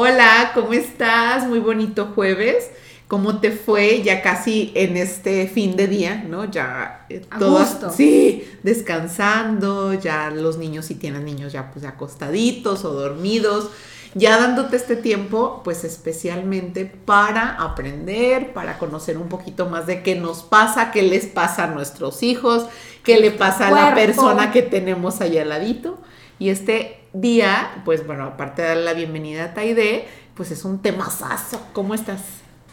Hola, 0.00 0.52
¿cómo 0.54 0.74
estás? 0.74 1.44
Muy 1.48 1.58
bonito 1.58 2.12
jueves. 2.14 2.70
¿Cómo 3.08 3.40
te 3.40 3.50
fue 3.50 4.00
ya 4.04 4.22
casi 4.22 4.70
en 4.76 4.96
este 4.96 5.48
fin 5.48 5.74
de 5.74 5.88
día, 5.88 6.24
no? 6.24 6.44
Ya 6.44 7.04
eh, 7.08 7.22
todos, 7.36 7.78
sí, 7.96 8.48
descansando, 8.62 9.94
ya 9.94 10.30
los 10.30 10.56
niños 10.56 10.84
si 10.84 10.94
tienen 10.94 11.24
niños 11.24 11.52
ya 11.52 11.72
pues 11.72 11.84
acostaditos 11.84 12.84
o 12.84 12.92
dormidos, 12.92 13.70
ya 14.14 14.38
dándote 14.38 14.76
este 14.76 14.94
tiempo 14.94 15.62
pues 15.64 15.82
especialmente 15.82 16.84
para 16.86 17.56
aprender, 17.56 18.52
para 18.52 18.78
conocer 18.78 19.18
un 19.18 19.28
poquito 19.28 19.68
más 19.68 19.88
de 19.88 20.04
qué 20.04 20.14
nos 20.14 20.44
pasa, 20.44 20.92
qué 20.92 21.02
les 21.02 21.26
pasa 21.26 21.64
a 21.64 21.66
nuestros 21.66 22.22
hijos, 22.22 22.66
qué 23.02 23.18
le 23.18 23.32
pasa 23.32 23.66
a 23.66 23.70
la 23.72 23.96
persona 23.96 24.52
que 24.52 24.62
tenemos 24.62 25.20
allá 25.20 25.42
al 25.42 25.48
ladito. 25.48 25.98
Y 26.38 26.50
este 26.50 26.97
día, 27.12 27.82
pues 27.84 28.06
bueno, 28.06 28.24
aparte 28.24 28.62
de 28.62 28.68
dar 28.68 28.76
la 28.78 28.92
bienvenida 28.92 29.44
a 29.44 29.54
Taide, 29.54 30.06
pues 30.34 30.50
es 30.50 30.64
un 30.64 30.80
temazazo. 30.80 31.60
¿Cómo 31.72 31.94
estás? 31.94 32.22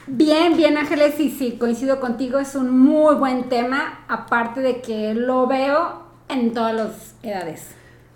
Bien, 0.07 0.55
bien 0.55 0.77
Ángeles, 0.77 1.19
y 1.19 1.31
sí, 1.31 1.57
coincido 1.59 1.99
contigo, 1.99 2.37
es 2.37 2.55
un 2.55 2.77
muy 2.77 3.15
buen 3.15 3.49
tema, 3.49 4.05
aparte 4.07 4.61
de 4.61 4.81
que 4.81 5.15
lo 5.15 5.47
veo 5.47 6.03
en 6.29 6.53
todas 6.53 6.75
las 6.75 7.15
edades. 7.23 7.69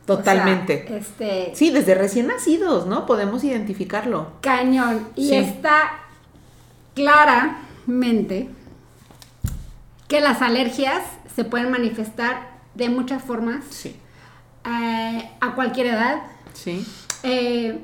Totalmente. 0.06 0.98
este, 0.98 1.52
sí, 1.54 1.70
desde 1.70 1.94
recién 1.94 2.28
nacidos, 2.28 2.88
¿no? 2.88 3.06
Podemos 3.06 3.44
identificarlo. 3.44 4.32
Cañón. 4.42 5.08
Y 5.16 5.36
está 5.36 5.92
claramente 6.96 8.50
que 10.08 10.20
las 10.20 10.42
alergias 10.42 11.04
se 11.36 11.44
pueden 11.44 11.70
manifestar 11.70 12.58
de 12.74 12.90
muchas 12.90 13.24
formas. 13.24 13.64
Sí. 13.70 13.96
Eh, 14.66 14.99
a 15.40 15.56
cualquier 15.56 15.88
edad. 15.88 16.24
Sí. 16.54 16.86
Eh, 17.24 17.80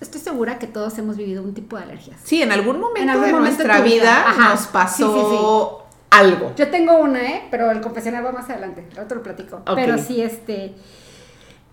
estoy 0.00 0.20
segura 0.20 0.58
que 0.58 0.66
todos 0.66 0.96
hemos 0.98 1.16
vivido 1.16 1.42
un 1.42 1.54
tipo 1.54 1.76
de 1.76 1.84
alergias. 1.84 2.20
Sí, 2.24 2.42
en 2.42 2.52
algún 2.52 2.80
momento 2.80 3.20
de 3.20 3.32
nuestra 3.32 3.80
vida, 3.80 4.26
nos 4.36 4.66
pasó 4.66 5.86
algo. 6.10 6.52
Yo 6.56 6.70
tengo 6.70 6.98
una, 6.98 7.22
¿eh? 7.22 7.48
Pero 7.50 7.70
el 7.70 7.80
confesionario 7.80 8.26
va 8.26 8.32
más 8.32 8.50
adelante, 8.50 8.86
ahora 8.96 9.14
lo 9.14 9.22
platico. 9.22 9.62
Pero 9.74 9.98
sí, 9.98 10.22
este, 10.22 10.74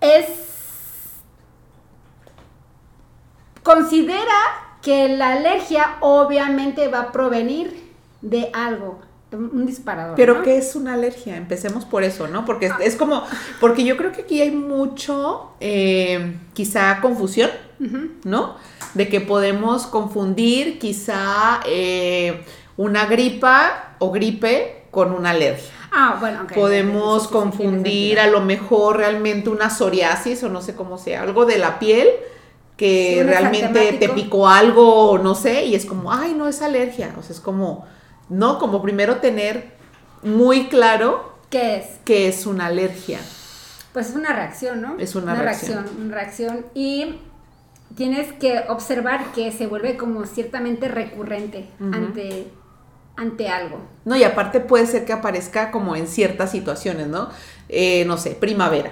es... 0.01 0.25
Considera 3.63 4.77
que 4.81 5.09
la 5.09 5.33
alergia 5.33 5.97
obviamente 5.99 6.87
va 6.87 7.01
a 7.01 7.11
provenir 7.11 7.91
de 8.21 8.49
algo 8.53 8.99
un 9.31 9.65
disparador. 9.65 10.15
Pero 10.15 10.41
¿qué 10.41 10.57
es 10.57 10.75
una 10.75 10.93
alergia? 10.93 11.35
Empecemos 11.35 11.85
por 11.85 12.03
eso, 12.03 12.27
¿no? 12.27 12.45
Porque 12.45 12.71
es, 12.81 12.95
como, 12.95 13.23
porque 13.59 13.83
yo 13.83 13.97
creo 13.97 14.11
que 14.11 14.21
aquí 14.21 14.41
hay 14.41 14.51
mucho, 14.51 15.51
eh, 15.59 16.37
quizá 16.53 16.99
confusión, 17.01 17.49
¿no? 18.23 18.55
De 18.93 19.09
que 19.09 19.21
podemos 19.21 19.85
confundir 19.87 20.79
quizá 20.79 21.59
eh, 21.65 22.43
una 22.77 23.05
gripa 23.05 23.95
o 23.99 24.11
gripe 24.11 24.85
con 24.91 25.11
una 25.11 25.31
alergia. 25.31 25.71
Ah, 25.91 26.17
bueno, 26.19 26.43
okay. 26.43 26.55
Podemos 26.55 27.27
confundir 27.27 28.19
a 28.19 28.27
lo 28.27 28.41
mejor 28.41 28.97
realmente 28.97 29.49
una 29.49 29.69
psoriasis 29.69 30.43
o 30.43 30.49
no 30.49 30.61
sé 30.61 30.75
cómo 30.75 30.97
sea, 30.97 31.23
algo 31.23 31.45
de 31.45 31.57
la 31.57 31.79
piel 31.79 32.07
que 32.77 33.23
realmente 33.25 33.93
te 33.93 34.09
picó 34.09 34.47
algo, 34.47 35.17
no 35.17 35.33
sé, 35.33 35.65
y 35.65 35.73
es 35.73 35.85
como, 35.85 36.13
ay, 36.13 36.35
no 36.35 36.47
es 36.47 36.61
alergia, 36.61 37.13
o 37.17 37.23
sea, 37.23 37.31
es 37.31 37.39
como 37.39 37.85
¿no? 38.29 38.59
Como 38.59 38.81
primero 38.81 39.17
tener 39.17 39.71
muy 40.23 40.67
claro 40.67 41.37
qué 41.49 41.77
es. 41.77 41.85
¿Qué 42.05 42.27
es 42.27 42.45
una 42.45 42.67
alergia? 42.67 43.19
Pues 43.93 44.09
es 44.09 44.15
una 44.15 44.33
reacción, 44.33 44.81
¿no? 44.81 44.95
Es 44.99 45.15
una, 45.15 45.35
reacción. 45.35 45.85
Una 45.99 46.15
reacción. 46.15 46.65
Y 46.73 47.19
tienes 47.95 48.31
que 48.33 48.63
observar 48.69 49.31
que 49.33 49.51
se 49.51 49.67
vuelve 49.67 49.97
como 49.97 50.25
ciertamente 50.25 50.87
recurrente 50.87 51.69
ante, 51.79 52.47
ante 53.15 53.49
algo. 53.49 53.79
No, 54.05 54.15
y 54.15 54.23
aparte 54.23 54.59
puede 54.59 54.85
ser 54.85 55.05
que 55.05 55.13
aparezca 55.13 55.71
como 55.71 55.95
en 55.95 56.07
ciertas 56.07 56.51
situaciones, 56.51 57.07
¿no? 57.07 57.29
Eh, 57.69 58.05
no 58.05 58.17
sé, 58.17 58.31
primavera. 58.31 58.91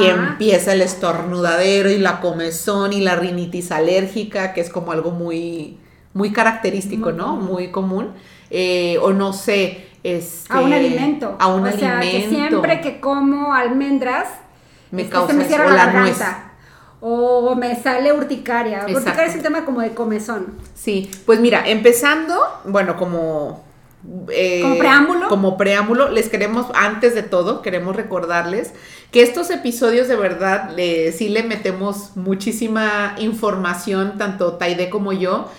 Y 0.00 0.06
empieza 0.06 0.72
el 0.72 0.80
estornudadero 0.80 1.90
y 1.90 1.98
la 1.98 2.20
comezón 2.20 2.94
y 2.94 3.02
la 3.02 3.16
rinitis 3.16 3.70
alérgica, 3.70 4.54
que 4.54 4.62
es 4.62 4.70
como 4.70 4.92
algo 4.92 5.10
muy, 5.10 5.78
muy 6.14 6.32
característico, 6.32 7.12
¿no? 7.12 7.36
Muy 7.36 7.70
común. 7.70 8.14
Eh, 8.50 8.98
o 9.02 9.12
no 9.12 9.32
sé, 9.32 9.88
este, 10.02 10.52
a 10.52 10.60
un 10.60 10.72
alimento. 10.72 11.36
A 11.38 11.48
un 11.48 11.66
o 11.66 11.72
Sea, 11.72 12.00
que 12.00 12.28
siempre 12.28 12.80
que 12.80 13.00
como 13.00 13.52
almendras, 13.52 14.28
me 14.90 15.02
este, 15.02 15.12
causa 15.12 15.32
me 15.34 15.44
cierra 15.44 15.70
la, 15.70 15.86
garganta. 15.86 16.52
O 17.00 17.54
me 17.54 17.76
sale 17.76 18.12
urticaria. 18.12 18.86
Urticaria 18.88 19.26
es 19.26 19.36
un 19.36 19.42
tema 19.42 19.64
como 19.64 19.80
de 19.80 19.90
comezón. 19.94 20.54
Sí, 20.74 21.10
pues 21.26 21.40
mira, 21.40 21.68
empezando, 21.68 22.34
bueno, 22.64 22.96
como 22.96 23.68
eh, 24.30 24.60
como 24.62 24.78
preámbulo. 24.78 25.28
Como 25.28 25.56
preámbulo, 25.56 26.08
les 26.08 26.28
queremos, 26.28 26.66
antes 26.74 27.14
de 27.14 27.22
todo, 27.22 27.62
queremos 27.62 27.96
recordarles 27.96 28.72
que 29.10 29.22
estos 29.22 29.50
episodios 29.50 30.08
de 30.08 30.16
verdad 30.16 30.70
le, 30.74 31.12
sí 31.12 31.28
le 31.28 31.42
metemos 31.42 32.16
muchísima 32.16 33.16
información, 33.18 34.18
tanto 34.18 34.54
Taide 34.54 34.90
como 34.90 35.12
yo. 35.12 35.50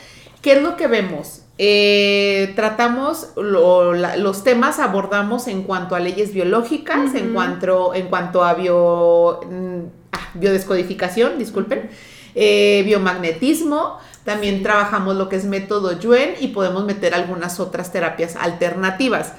¿Qué 0.41 0.53
es 0.53 0.61
lo 0.63 0.77
que 0.77 0.87
vemos? 0.87 1.38
Eh, 1.61 2.53
tratamos 2.55 3.31
los 3.35 4.43
temas, 4.45 4.79
abordamos 4.79 5.49
en 5.49 5.63
cuanto 5.63 5.93
a 5.93 5.99
leyes 5.99 6.33
biológicas, 6.33 7.13
en, 7.15 7.33
cuanto, 7.33 7.93
en 7.93 8.07
cuanto 8.07 8.45
a 8.45 8.53
bio, 8.53 9.41
mm, 9.45 9.79
ah, 10.13 10.29
biodescodificación, 10.35 11.37
disculpen, 11.37 11.89
eh, 12.33 12.81
biomagnetismo, 12.85 13.97
también 14.23 14.63
trabajamos 14.63 15.17
lo 15.17 15.27
que 15.27 15.35
es 15.35 15.43
método 15.43 15.99
Yuen 15.99 16.35
y 16.39 16.47
podemos 16.47 16.85
meter 16.85 17.13
algunas 17.13 17.59
otras 17.59 17.91
terapias 17.91 18.37
alternativas. 18.37 19.33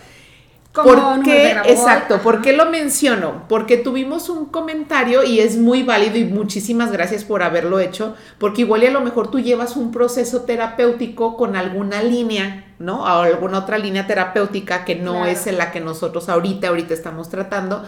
¿Por 0.73 1.23
qué? 1.25 1.51
Exacto, 1.67 2.19
¿por 2.23 2.43
qué 2.43 2.53
lo 2.53 2.67
menciono? 2.67 3.45
Porque 3.49 3.77
tuvimos 3.77 4.29
un 4.29 4.47
comentario 4.47 5.25
y 5.25 5.41
es 5.41 5.57
muy 5.57 5.83
válido 5.83 6.17
y 6.17 6.25
muchísimas 6.25 6.93
gracias 6.93 7.25
por 7.25 7.43
haberlo 7.43 7.81
hecho, 7.81 8.15
porque 8.39 8.63
igual 8.63 8.85
y 8.85 8.87
a 8.87 8.93
lo 8.93 9.01
mejor 9.01 9.33
tú 9.33 9.41
llevas 9.41 9.77
un 9.77 9.91
proceso 9.91 10.43
terapéutico 10.43 11.37
con 11.37 11.57
alguna 11.57 12.05
línea, 12.05 12.73
¿no? 12.79 13.03
O 13.03 13.07
alguna 13.07 13.59
otra 13.59 13.79
línea 13.79 14.07
terapéutica 14.07 14.85
que 14.85 14.95
no 14.95 15.27
es 15.27 15.49
en 15.49 15.59
la 15.59 15.73
que 15.73 15.81
nosotros 15.81 16.29
ahorita, 16.29 16.69
ahorita 16.69 16.95
estamos 16.95 17.29
tratando. 17.29 17.85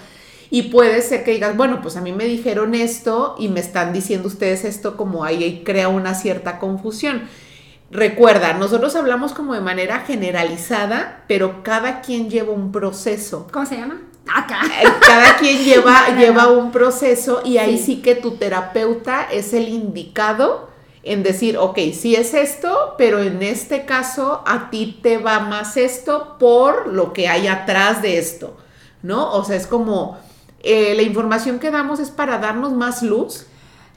Y 0.51 0.63
puede 0.65 1.01
ser 1.03 1.23
que 1.25 1.31
digas, 1.31 1.57
bueno, 1.57 1.81
pues 1.81 1.97
a 1.97 2.01
mí 2.01 2.13
me 2.13 2.25
dijeron 2.25 2.75
esto 2.75 3.37
y 3.39 3.49
me 3.49 3.61
están 3.61 3.93
diciendo 3.93 4.27
ustedes 4.27 4.65
esto 4.65 4.97
como 4.97 5.25
ahí 5.25 5.63
crea 5.65 5.89
una 5.89 6.15
cierta 6.15 6.59
confusión. 6.59 7.23
Recuerda, 7.93 8.55
nosotros 8.55 8.97
hablamos 8.97 9.35
como 9.35 9.53
de 9.53 9.61
manera 9.61 10.01
generalizada, 10.01 11.25
pero 11.29 11.63
cada 11.63 12.01
quien 12.01 12.31
lleva 12.31 12.51
un 12.51 12.73
proceso. 12.73 13.47
¿Cómo 13.53 13.67
se 13.67 13.77
llama? 13.77 14.01
Acá. 14.35 14.63
Eh, 14.81 14.87
cada 15.07 15.37
quien 15.37 15.63
lleva, 15.63 16.09
lleva 16.19 16.49
un 16.49 16.73
proceso 16.73 17.43
y 17.45 17.59
ahí 17.59 17.77
sí. 17.77 18.01
que 18.01 18.15
tu 18.15 18.37
terapeuta 18.37 19.29
es 19.31 19.53
el 19.53 19.69
indicado 19.69 20.71
en 21.03 21.23
decir, 21.23 21.59
ok, 21.59 21.79
sí 21.93 22.17
es 22.17 22.33
esto, 22.33 22.95
pero 22.97 23.19
en 23.19 23.43
este 23.43 23.85
caso 23.85 24.43
a 24.47 24.71
ti 24.71 24.99
te 25.03 25.19
va 25.19 25.41
más 25.41 25.77
esto 25.77 26.37
por 26.39 26.87
lo 26.87 27.13
que 27.13 27.29
hay 27.29 27.47
atrás 27.47 28.01
de 28.01 28.17
esto, 28.17 28.57
¿no? 29.03 29.35
O 29.35 29.45
sea, 29.45 29.57
es 29.57 29.67
como 29.67 30.19
eh, 30.61 30.95
la 30.95 31.03
información 31.03 31.59
que 31.59 31.71
damos 31.71 32.01
es 32.01 32.11
para 32.11 32.39
darnos 32.39 32.73
más 32.73 33.03
luz 33.03 33.49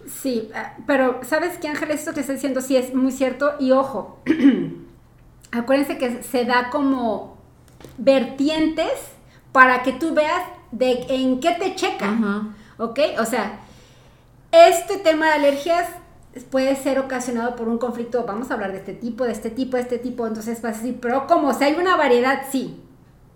Sí, 0.07 0.51
ah, 0.53 0.73
pero 0.85 1.19
¿sabes 1.23 1.57
qué, 1.57 1.67
Ángel? 1.67 1.91
Esto 1.91 2.13
que 2.13 2.19
está 2.19 2.33
diciendo 2.33 2.61
sí 2.61 2.77
es 2.77 2.93
muy 2.93 3.11
cierto. 3.11 3.53
Y 3.59 3.71
ojo, 3.71 4.19
acuérdense 5.51 5.97
que 5.97 6.23
se 6.23 6.45
da 6.45 6.69
como 6.69 7.37
vertientes 7.97 8.91
para 9.51 9.83
que 9.83 9.93
tú 9.93 10.13
veas 10.13 10.43
de 10.71 11.05
en 11.09 11.39
qué 11.39 11.51
te 11.51 11.75
checa. 11.75 12.17
¿Ok? 12.77 12.99
O 13.19 13.25
sea, 13.25 13.59
este 14.51 14.97
tema 14.97 15.27
de 15.27 15.33
alergias 15.33 15.87
puede 16.51 16.75
ser 16.75 16.99
ocasionado 16.99 17.55
por 17.55 17.69
un 17.69 17.77
conflicto, 17.77 18.25
vamos 18.25 18.51
a 18.51 18.55
hablar 18.55 18.73
de 18.73 18.79
este 18.79 18.93
tipo, 18.93 19.23
de 19.23 19.31
este 19.31 19.49
tipo, 19.49 19.77
de 19.77 19.83
este 19.83 19.97
tipo, 19.97 20.27
entonces 20.27 20.61
vas 20.61 20.75
a 20.75 20.77
decir, 20.79 20.99
pero 21.01 21.27
como 21.27 21.53
si 21.53 21.63
hay 21.63 21.75
una 21.75 21.95
variedad, 21.95 22.41
sí, 22.51 22.81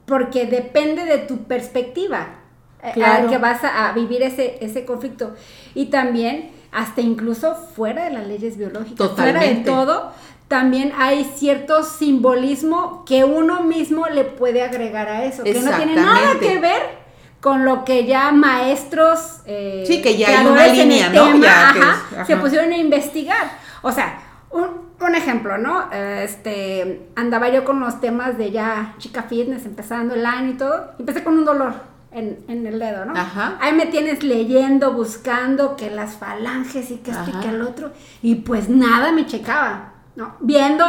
porque 0.05 0.45
depende 0.45 1.05
de 1.05 1.19
tu 1.19 1.43
perspectiva. 1.43 2.35
Eh, 2.81 2.91
claro. 2.93 3.29
que 3.29 3.37
vas 3.37 3.59
a, 3.63 3.91
vivir 3.91 4.23
ese, 4.23 4.57
ese 4.61 4.85
conflicto. 4.85 5.35
Y 5.75 5.87
también 5.87 6.51
hasta 6.71 7.01
incluso 7.01 7.55
fuera 7.55 8.05
de 8.05 8.11
las 8.11 8.27
leyes 8.27 8.57
biológicas, 8.57 9.11
fuera 9.11 9.41
de 9.41 9.55
todo, 9.57 10.11
también 10.47 10.93
hay 10.97 11.23
cierto 11.35 11.83
simbolismo 11.83 13.03
que 13.05 13.23
uno 13.23 13.61
mismo 13.61 14.07
le 14.07 14.23
puede 14.23 14.63
agregar 14.63 15.07
a 15.07 15.25
eso, 15.25 15.43
que 15.43 15.59
no 15.61 15.75
tiene 15.77 15.95
nada 15.95 16.39
que 16.39 16.59
ver 16.59 16.99
con 17.39 17.65
lo 17.65 17.85
que 17.85 18.05
ya 18.05 18.31
maestros 18.31 19.41
eh, 19.45 19.85
sí 19.87 20.01
que 20.01 20.17
ya 20.17 20.41
hay 20.41 20.45
una 20.45 20.67
línea 20.67 21.09
no 21.09 22.25
se 22.25 22.35
pusieron 22.37 22.71
a 22.71 22.77
investigar. 22.77 23.59
O 23.81 23.91
sea 23.91 24.19
un, 24.51 24.91
un, 24.99 25.15
ejemplo 25.15 25.57
no 25.57 25.91
este 25.91 27.09
andaba 27.15 27.49
yo 27.49 27.63
con 27.63 27.79
los 27.79 28.01
temas 28.01 28.37
de 28.37 28.51
ya 28.51 28.95
chica 28.97 29.23
fitness 29.23 29.65
empezando 29.65 30.15
el 30.15 30.25
año 30.25 30.51
y 30.51 30.53
todo 30.55 30.91
empecé 30.99 31.23
con 31.23 31.37
un 31.37 31.45
dolor 31.45 31.73
en, 32.11 32.43
en 32.47 32.65
el 32.65 32.79
dedo, 32.79 33.05
¿no? 33.05 33.13
Ajá. 33.15 33.57
Ahí 33.61 33.73
me 33.73 33.85
tienes 33.85 34.23
leyendo, 34.23 34.93
buscando 34.93 35.75
que 35.75 35.89
las 35.89 36.15
falanges 36.15 36.91
y 36.91 36.97
que 36.97 37.11
esto 37.11 37.29
y 37.29 37.39
que 37.39 37.49
el 37.49 37.61
otro. 37.61 37.91
Y 38.21 38.35
pues 38.35 38.69
nada 38.69 39.11
me 39.11 39.25
checaba, 39.25 39.93
¿no? 40.15 40.35
Viendo 40.39 40.85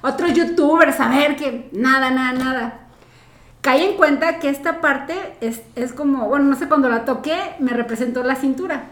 otros 0.00 0.32
youtubers, 0.32 0.98
a 1.00 1.08
ver 1.08 1.36
que 1.36 1.68
nada, 1.72 2.10
nada, 2.10 2.32
nada. 2.32 2.78
Caí 3.60 3.84
en 3.84 3.96
cuenta 3.96 4.38
que 4.38 4.48
esta 4.48 4.80
parte 4.80 5.14
es, 5.40 5.62
es 5.76 5.92
como, 5.92 6.28
bueno, 6.28 6.46
no 6.46 6.56
sé, 6.56 6.68
cuando 6.68 6.88
la 6.88 7.04
toqué 7.04 7.54
me 7.60 7.72
representó 7.72 8.22
la 8.22 8.34
cintura. 8.34 8.84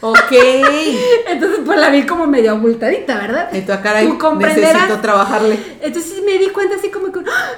Ok. 0.00 0.32
Entonces 1.28 1.60
pues 1.64 1.78
la 1.78 1.88
vi 1.90 2.04
como 2.04 2.26
medio 2.26 2.50
abultadita, 2.50 3.16
¿verdad? 3.16 3.48
Y 3.52 3.62
tú, 3.62 3.72
ah, 3.72 3.80
comprenderás. 4.18 4.72
necesito 4.74 5.00
trabajarle. 5.00 5.78
Entonces 5.80 6.22
me 6.24 6.38
di 6.38 6.48
cuenta 6.50 6.76
así 6.76 6.90
como 6.90 7.10
que, 7.12 7.20
¡ah! 7.20 7.52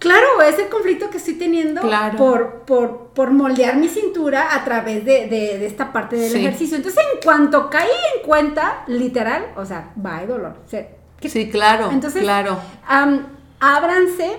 Claro, 0.00 0.42
es 0.42 0.58
el 0.58 0.68
conflicto 0.68 1.08
que 1.10 1.18
estoy 1.18 1.34
teniendo 1.34 1.80
Claro. 1.82 2.18
por, 2.18 2.50
por, 2.66 2.98
por 3.14 3.30
moldear 3.30 3.76
mi 3.76 3.88
cintura 3.88 4.54
a 4.56 4.64
través 4.64 5.04
de, 5.04 5.28
de- 5.28 5.58
de 5.58 5.66
esta 5.66 5.92
parte 5.92 6.16
del 6.16 6.30
Sí. 6.32 6.38
ejercicio. 6.38 6.76
Entonces 6.76 7.00
en 7.14 7.20
cuanto 7.22 7.70
caí 7.70 7.86
en 8.16 8.26
cuenta, 8.26 8.82
literal, 8.88 9.46
o 9.56 9.64
sea, 9.64 9.92
va 10.04 10.16
hay 10.16 10.26
dolor. 10.26 10.56
O 10.66 10.68
sea, 10.68 10.88
Sí, 11.22 11.48
claro, 11.50 11.90
entonces, 11.92 12.22
claro. 12.22 12.58
am, 12.88 13.26
ábranse 13.60 14.38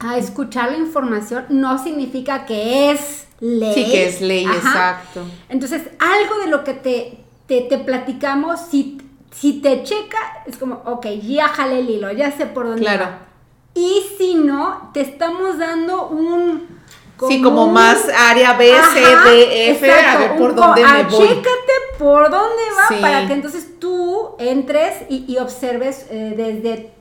a 0.00 0.16
escuchar 0.16 0.72
la 0.72 0.78
información, 0.78 1.44
no 1.50 1.76
significa 1.82 2.46
que 2.46 2.90
es 2.90 3.26
ley. 3.40 3.74
Sí, 3.74 3.84
que 3.90 4.08
es 4.08 4.20
ley, 4.22 4.44
Ajá. 4.46 4.56
exacto. 4.56 5.24
Entonces, 5.50 5.82
algo 5.98 6.38
de 6.42 6.46
lo 6.48 6.64
que 6.64 6.72
te, 6.74 7.18
te, 7.46 7.60
te 7.62 7.78
platicamos, 7.78 8.60
si, 8.70 9.02
si 9.32 9.60
te 9.60 9.82
checa, 9.82 10.18
es 10.46 10.56
como, 10.56 10.76
ok, 10.86 11.06
ya 11.22 11.48
jale 11.48 11.80
el 11.80 11.90
hilo, 11.90 12.10
ya 12.12 12.32
sé 12.32 12.46
por 12.46 12.66
dónde 12.66 12.80
Claro. 12.82 13.04
va. 13.04 13.18
Y 13.78 14.02
si 14.18 14.34
no, 14.34 14.90
te 14.92 15.00
estamos 15.02 15.56
dando 15.58 16.08
un... 16.08 16.66
sí, 17.28 17.40
como 17.42 17.66
un- 17.66 17.72
más 17.74 18.08
área 18.08 18.54
B, 18.54 18.66
C, 18.66 19.04
Ajá, 19.04 19.28
D, 19.30 19.70
F, 19.70 19.90
a 19.92 20.18
ver 20.18 20.36
por 20.36 20.54
dónde 20.54 20.82
me 20.84 21.02
voy. 21.04 21.28
Chécate 21.28 21.72
por 21.98 22.30
dónde 22.30 22.62
va 22.76 22.88
Sí. 22.88 22.96
para 23.00 23.26
que 23.26 23.32
entonces 23.34 23.78
tú 23.78 24.30
entres 24.38 24.94
y, 25.08 25.24
y 25.32 25.38
observes 25.38 26.06
eh, 26.10 26.34
desde 26.36 26.92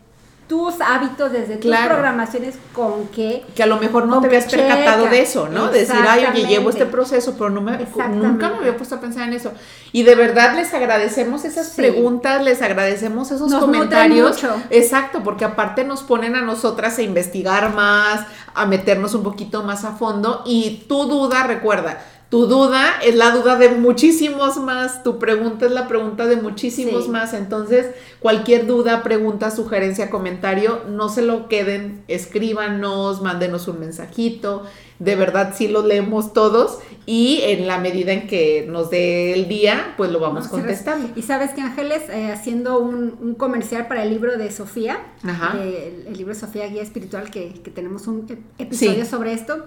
tus 0.48 0.76
hábitos, 0.80 1.32
desde 1.34 1.58
tus 1.58 1.76
programaciones 1.76 2.56
con 2.74 3.08
qué 3.10 3.44
Que 3.54 3.64
a 3.64 3.66
lo 3.66 3.78
mejor 3.78 4.08
no 4.08 4.22
te 4.22 4.28
habías 4.28 4.46
percatado 4.46 5.08
de 5.08 5.22
eso, 5.22 5.50
¿no? 5.50 5.68
Decir, 5.68 5.96
ay, 6.08 6.26
oye, 6.32 6.48
llevo 6.48 6.70
este 6.70 6.86
proceso, 6.86 7.34
pero 7.38 7.50
no 7.50 7.60
me, 7.62 7.74
Exactamente. 7.74 8.28
nunca 8.28 8.50
me 8.52 8.58
había 8.60 8.78
puesto 8.78 8.96
a 8.96 9.02
pensar 9.02 9.28
en 9.28 9.34
eso. 9.34 9.52
Y 9.92 10.04
de 10.04 10.16
verdad 10.16 10.56
les 10.56 10.74
agradecemos 10.74 11.44
esas 11.44 11.68
Sí. 11.70 11.76
preguntas, 11.76 12.44
les 12.44 12.62
agradecemos 12.62 13.30
esos 13.32 13.52
Nos 13.52 13.60
comentarios. 13.60 14.36
mucho. 14.42 14.56
Exacto, 14.70 15.22
porque 15.24 15.44
aparte 15.44 15.84
nos 15.84 16.04
ponen 16.04 16.36
a 16.36 16.42
nosotras 16.42 16.98
a 16.98 17.02
investigar 17.02 17.74
más, 17.74 18.22
a 18.56 18.66
meternos 18.66 19.14
un 19.16 19.24
poquito 19.24 19.64
más 19.64 19.84
a 19.84 19.92
fondo. 19.94 20.44
Y 20.46 20.86
tu 20.88 21.08
duda, 21.08 21.44
recuerda, 21.44 22.00
tu 22.30 22.46
duda 22.48 23.00
es 23.06 23.16
la 23.16 23.32
duda 23.32 23.56
de 23.58 23.70
muchísimos 23.70 24.58
más, 24.58 25.02
tu 25.02 25.18
pregunta 25.18 25.66
es 25.66 25.72
la 25.72 25.88
pregunta 25.88 26.26
de 26.26 26.36
muchísimos 26.36 27.06
Sí. 27.06 27.10
más. 27.10 27.34
Entonces, 27.34 27.88
cualquier 28.20 28.66
duda, 28.68 29.02
pregunta, 29.02 29.50
sugerencia, 29.50 30.10
comentario, 30.10 30.82
no 30.90 31.08
se 31.08 31.22
lo 31.22 31.48
queden, 31.48 32.04
escríbanos, 32.08 33.22
mándenos 33.22 33.68
un 33.68 33.80
mensajito. 33.80 34.64
De 35.00 35.16
verdad, 35.16 35.54
sí 35.56 35.68
lo 35.68 35.86
leemos 35.86 36.34
todos 36.34 36.80
y 37.06 37.40
en 37.44 37.68
la 37.68 37.78
medida 37.78 38.12
en 38.14 38.28
que 38.28 38.66
nos 38.68 38.90
dé 38.90 39.34
el 39.34 39.48
día, 39.48 39.94
pues 39.96 40.12
lo 40.12 40.20
vamos 40.20 40.46
No, 40.46 40.52
contestando. 40.52 41.10
Y 41.16 41.22
sabes 41.22 41.52
que 41.52 41.62
Ángeles, 41.62 42.02
eh, 42.10 42.32
haciendo 42.32 42.80
un, 42.80 43.16
un 43.22 43.36
comercial 43.36 43.88
para 43.88 44.04
el 44.04 44.10
libro 44.10 44.38
de 44.38 44.52
Sofía, 44.52 45.00
de- 45.24 45.88
el, 46.02 46.08
el 46.08 46.18
libro 46.18 46.34
de 46.34 46.40
Sofía 46.40 46.68
Guía 46.68 46.82
Espiritual, 46.82 47.30
que, 47.30 47.54
que 47.64 47.70
tenemos 47.72 48.08
un 48.08 48.28
ep- 48.28 48.40
episodio 48.58 49.06
Sí. 49.06 49.10
sobre 49.12 49.34
esto, 49.34 49.66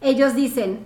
ellos 0.00 0.34
dicen, 0.36 0.78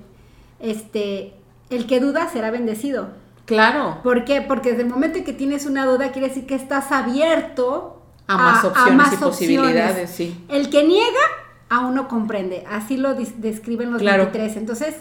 este, 0.62 1.34
el 1.68 1.86
que 1.86 2.00
duda 2.00 2.28
será 2.32 2.50
bendecido. 2.50 3.08
Claro. 3.44 3.98
¿Por 4.02 4.24
qué? 4.24 4.40
Porque 4.40 4.70
desde 4.70 4.84
el 4.84 4.88
momento 4.88 5.18
en 5.18 5.24
que 5.24 5.32
tienes 5.32 5.66
una 5.66 5.84
duda, 5.84 6.12
quiere 6.12 6.28
decir 6.28 6.46
que 6.46 6.54
estás 6.54 6.90
abierto 6.92 8.00
A 8.28 8.36
más 8.36 8.64
opciones 8.64 8.94
más 8.94 9.12
y 9.12 9.16
posibilidades, 9.16 10.10
sí. 10.10 10.44
El 10.48 10.70
que 10.70 10.84
niega, 10.84 11.20
aún 11.68 11.94
no 11.94 12.08
comprende. 12.08 12.64
Así 12.70 12.96
lo 12.96 13.14
describen 13.14 13.92
los 13.92 14.00
Claro. 14.00 14.24
23. 14.24 14.56
Entonces, 14.56 14.94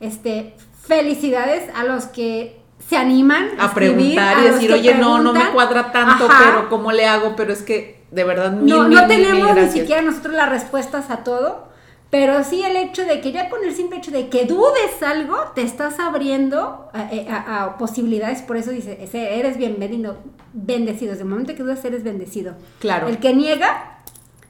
este, 0.00 0.54
felicidades 0.86 1.64
a 1.74 1.84
los 1.84 2.04
que 2.06 2.60
se 2.88 2.96
animan 2.96 3.48
A 3.58 3.74
preguntar 3.74 4.38
y 4.38 4.42
decir, 4.44 4.72
oye, 4.72 4.94
no, 4.94 5.18
no 5.18 5.32
me 5.32 5.40
preguntan". 5.40 5.52
cuadra 5.52 5.92
tanto, 5.92 6.26
Ajá. 6.26 6.44
pero 6.44 6.68
¿cómo 6.70 6.92
le 6.92 7.06
hago? 7.06 7.34
Pero 7.36 7.52
es 7.52 7.62
que 7.62 7.98
de 8.10 8.24
verdad, 8.24 8.52
mil, 8.52 8.74
no, 8.74 8.84
mil, 8.84 8.96
no 8.96 9.06
mil 9.06 9.08
tenemos 9.08 9.54
ni 9.56 9.68
siquiera 9.68 10.00
nosotros 10.02 10.34
las 10.34 10.48
respuestas 10.48 11.10
a 11.10 11.18
todo, 11.18 11.68
pero 12.10 12.42
sí 12.42 12.62
el 12.62 12.76
hecho 12.76 13.04
de 13.04 13.20
que 13.20 13.32
ya 13.32 13.50
con 13.50 13.62
el 13.64 13.74
simple 13.74 13.98
hecho 13.98 14.10
de 14.10 14.28
que 14.28 14.44
dudes 14.46 15.02
algo, 15.02 15.36
te 15.54 15.62
estás 15.62 15.98
abriendo 16.00 16.88
a, 16.94 17.12
eh, 17.12 17.26
a- 17.30 17.64
a 17.64 17.78
posibilidades, 17.78 18.42
por 18.42 18.56
eso 18.56 18.70
dice, 18.70 18.98
eres 19.12 19.56
bienvenido, 19.58 20.16
bendecido, 20.52 21.10
desde 21.12 21.24
el 21.24 21.28
momento 21.28 21.54
que 21.54 21.62
dudas 21.62 21.84
eres 21.84 22.04
bendecido. 22.04 22.54
Claro. 22.78 23.08
El 23.08 23.18
que 23.18 23.34
niega 23.34 23.98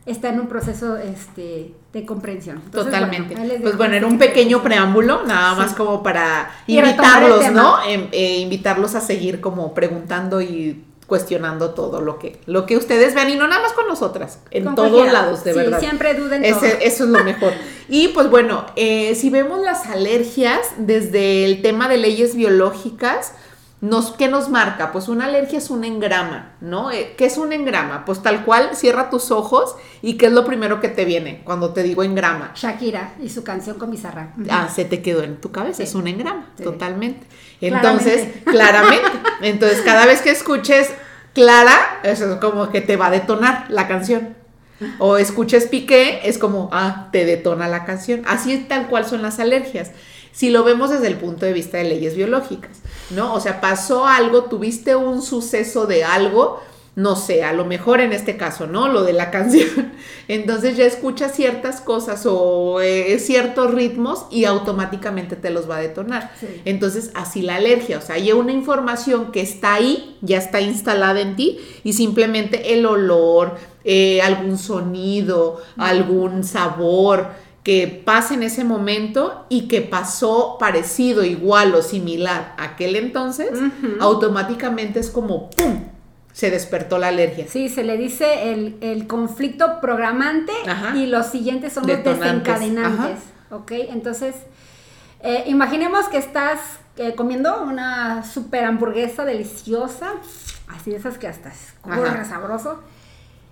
está 0.06 0.28
en 0.30 0.40
un 0.40 0.46
proceso 0.46 0.96
este, 0.96 1.74
de 1.92 2.06
comprensión. 2.06 2.62
Entonces, 2.64 2.92
Totalmente. 2.92 3.34
bueno, 3.34 3.54
pues 3.60 3.76
bueno, 3.76 3.94
era 3.94 4.06
un 4.06 4.16
pequeño 4.18 4.62
preámbulo, 4.62 5.24
nada 5.26 5.50
Sí. 5.54 5.56
más 5.60 5.74
como 5.74 6.02
para 6.02 6.50
invitarlos. 6.66 7.50
¿no? 7.52 7.82
Em- 7.86 8.06
eh, 8.12 8.38
invitarlos 8.38 8.94
a 8.94 9.00
seguir 9.00 9.40
como 9.42 9.74
preguntando 9.74 10.40
y 10.40 10.82
cuestionando 11.08 11.70
todo 11.70 12.00
lo 12.00 12.18
que, 12.20 12.38
lo 12.46 12.66
que 12.66 12.76
ustedes 12.76 13.14
vean 13.14 13.30
y 13.30 13.34
no 13.34 13.48
nada 13.48 13.62
más 13.62 13.72
con 13.72 13.88
nosotras, 13.88 14.38
en 14.52 14.64
Con 14.64 14.74
todos 14.76 14.90
cualquiera. 14.90 15.20
lados, 15.22 15.42
de 15.42 15.52
Sí, 15.54 15.58
verdad. 15.58 15.80
siempre 15.80 16.14
duden 16.14 16.44
Ese- 16.44 16.54
todo. 16.70 16.78
Eso 16.82 17.04
es 17.04 17.10
lo 17.10 17.24
mejor. 17.24 17.52
Y 17.90 18.08
pues 18.08 18.28
bueno, 18.28 18.66
eh, 18.76 19.14
si 19.14 19.30
vemos 19.30 19.62
las 19.62 19.86
alergias 19.86 20.60
desde 20.76 21.46
el 21.46 21.62
tema 21.62 21.88
de 21.88 21.96
leyes 21.96 22.36
biológicas, 22.36 23.32
nos, 23.80 24.10
¿qué 24.10 24.26
nos 24.28 24.48
marca? 24.48 24.90
Pues 24.90 25.08
una 25.08 25.26
alergia 25.26 25.58
es 25.58 25.70
un 25.70 25.84
engrama, 25.84 26.52
¿no? 26.60 26.90
Eh, 26.90 27.14
¿Qué 27.16 27.26
es 27.26 27.38
un 27.38 27.52
engrama? 27.52 28.04
Pues 28.04 28.22
tal 28.22 28.44
cual, 28.44 28.70
cierra 28.74 29.08
tus 29.08 29.30
ojos 29.30 29.76
y 30.02 30.14
¿qué 30.14 30.26
es 30.26 30.32
lo 30.32 30.44
primero 30.44 30.80
que 30.80 30.88
te 30.88 31.04
viene 31.04 31.42
cuando 31.44 31.72
te 31.72 31.84
digo 31.84 32.02
engrama? 32.02 32.50
Shakira 32.56 33.12
y 33.22 33.28
su 33.28 33.44
canción 33.44 33.78
con 33.78 33.90
Bizarra. 33.92 34.34
Ah, 34.50 34.68
se 34.68 34.84
te 34.84 35.00
quedó 35.00 35.22
en 35.22 35.40
tu 35.40 35.52
cabeza, 35.52 35.76
Sí. 35.78 35.82
es 35.84 35.94
un 35.94 36.08
engrama, 36.08 36.46
Sí. 36.56 36.64
totalmente. 36.64 37.24
Entonces, 37.60 38.28
claramente. 38.44 39.06
Entonces, 39.42 39.80
cada 39.82 40.06
vez 40.06 40.22
que 40.22 40.30
escuches 40.30 40.90
Clara, 41.34 42.00
eso 42.02 42.32
es 42.32 42.40
como 42.40 42.70
que 42.70 42.80
te 42.80 42.96
va 42.96 43.06
a 43.06 43.10
detonar 43.10 43.66
la 43.68 43.86
canción. 43.86 44.36
O 44.98 45.16
escuches 45.16 45.66
Piqué, 45.66 46.20
es 46.24 46.38
como, 46.38 46.68
ah, 46.72 47.08
te 47.12 47.24
detona 47.24 47.68
la 47.68 47.84
canción. 47.84 48.22
Así 48.26 48.52
es 48.52 48.66
tal 48.68 48.86
cual 48.88 49.04
son 49.04 49.22
las 49.22 49.38
alergias. 49.40 49.90
Si 50.38 50.50
lo 50.50 50.62
vemos 50.62 50.90
desde 50.90 51.08
el 51.08 51.16
punto 51.16 51.46
de 51.46 51.52
vista 51.52 51.78
de 51.78 51.82
leyes 51.82 52.14
biológicas, 52.14 52.78
¿no? 53.10 53.34
O 53.34 53.40
sea, 53.40 53.60
pasó 53.60 54.06
algo, 54.06 54.44
tuviste 54.44 54.94
un 54.94 55.20
suceso 55.20 55.86
de 55.88 56.04
algo, 56.04 56.60
no 56.94 57.16
sé, 57.16 57.42
a 57.42 57.52
lo 57.52 57.64
mejor 57.64 58.00
en 58.00 58.12
este 58.12 58.36
caso, 58.36 58.68
¿no? 58.68 58.86
Lo 58.86 59.02
de 59.02 59.14
la 59.14 59.30
canción. 59.32 59.94
Entonces 60.28 60.76
ya 60.76 60.84
escuchas 60.84 61.34
ciertas 61.34 61.80
cosas 61.80 62.24
o 62.24 62.80
eh, 62.80 63.18
ciertos 63.18 63.74
ritmos 63.74 64.26
y 64.30 64.44
automáticamente 64.44 65.34
te 65.34 65.50
los 65.50 65.68
va 65.68 65.78
a 65.78 65.80
detonar. 65.80 66.30
Sí. 66.38 66.46
Entonces, 66.64 67.10
así 67.14 67.42
la 67.42 67.56
alergia, 67.56 67.98
o 67.98 68.00
sea, 68.00 68.14
hay 68.14 68.30
una 68.30 68.52
información 68.52 69.32
que 69.32 69.40
está 69.40 69.74
ahí, 69.74 70.18
ya 70.22 70.38
está 70.38 70.60
instalada 70.60 71.20
en 71.20 71.34
ti 71.34 71.58
y 71.82 71.94
simplemente 71.94 72.74
el 72.74 72.86
olor, 72.86 73.56
eh, 73.82 74.22
algún 74.22 74.56
sonido, 74.56 75.60
algún 75.76 76.44
sabor 76.44 77.47
que 77.68 77.86
pasa 78.02 78.32
en 78.32 78.42
ese 78.42 78.64
momento 78.64 79.44
y 79.50 79.68
que 79.68 79.82
pasó 79.82 80.56
parecido, 80.58 81.22
igual 81.22 81.74
o 81.74 81.82
similar 81.82 82.54
a 82.56 82.64
aquel 82.64 82.96
entonces, 82.96 83.50
automáticamente 84.00 85.00
es 85.00 85.10
como 85.10 85.50
¡pum! 85.50 85.84
Se 86.32 86.50
despertó 86.50 86.96
la 86.96 87.08
alergia. 87.08 87.44
Sí, 87.46 87.68
se 87.68 87.84
le 87.84 87.98
dice 87.98 88.54
el, 88.54 88.78
el 88.80 89.06
conflicto 89.06 89.82
programante 89.82 90.52
Ajá. 90.66 90.96
y 90.96 91.08
los 91.08 91.26
siguientes 91.26 91.74
son 91.74 91.86
los 91.86 92.02
desencadenantes. 92.02 93.18
¿Ok? 93.50 93.72
Entonces, 93.72 94.34
eh, 95.20 95.44
imaginemos 95.46 96.08
que 96.08 96.16
estás 96.16 96.60
eh, 96.96 97.14
comiendo 97.16 97.64
una 97.64 98.24
super 98.24 98.64
hamburguesa 98.64 99.26
deliciosa, 99.26 100.14
así 100.68 100.92
de 100.92 100.96
esas 100.96 101.18
que 101.18 101.28
hasta 101.28 101.52
Ajá. 101.82 102.24
sabroso, 102.24 102.82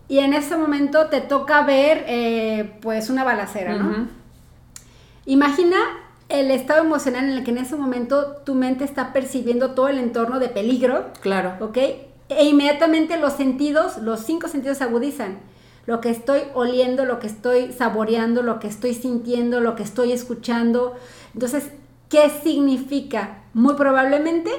y 0.09 0.19
en 0.21 0.35
ese 0.35 0.57
momento 0.57 1.07
te 1.07 1.21
toca 1.21 1.63
ver 1.63 2.05
eh, 2.07 2.79
pues 2.81 3.11
una 3.11 3.25
balacera, 3.25 3.75
¿no? 3.77 4.09
Imagina 5.27 5.77
el 6.29 6.51
estado 6.51 6.85
emocional 6.85 7.25
en 7.25 7.31
el 7.31 7.45
que 7.45 7.51
en 7.51 7.59
ese 7.59 7.77
momento 7.77 8.37
tu 8.45 8.55
mente 8.55 8.85
está 8.85 9.13
percibiendo 9.13 9.73
todo 9.73 9.89
el 9.89 9.99
entorno 9.99 10.39
de 10.39 10.49
peligro, 10.49 11.07
Claro. 11.21 11.55
¿ok? 11.61 11.77
E 12.29 12.45
inmediatamente 12.45 13.17
los 13.19 13.35
sentidos, 13.35 13.99
los 13.99 14.21
cinco 14.21 14.49
sentidos 14.49 14.79
se 14.79 14.85
agudizan. 14.85 15.39
Lo 15.87 16.01
que 16.01 16.11
estoy 16.11 16.41
oliendo, 16.55 17.05
lo 17.05 17.21
que 17.21 17.29
estoy 17.29 17.73
saboreando, 17.73 18.43
lo 18.43 18.59
que 18.59 18.67
estoy 18.67 18.93
sintiendo, 18.95 19.61
lo 19.61 19.77
que 19.77 19.85
estoy 19.85 20.11
escuchando. 20.11 20.97
Entonces, 21.35 21.71
¿qué 22.09 22.29
significa? 22.43 23.39
Muy 23.55 23.75
probablemente 23.75 24.51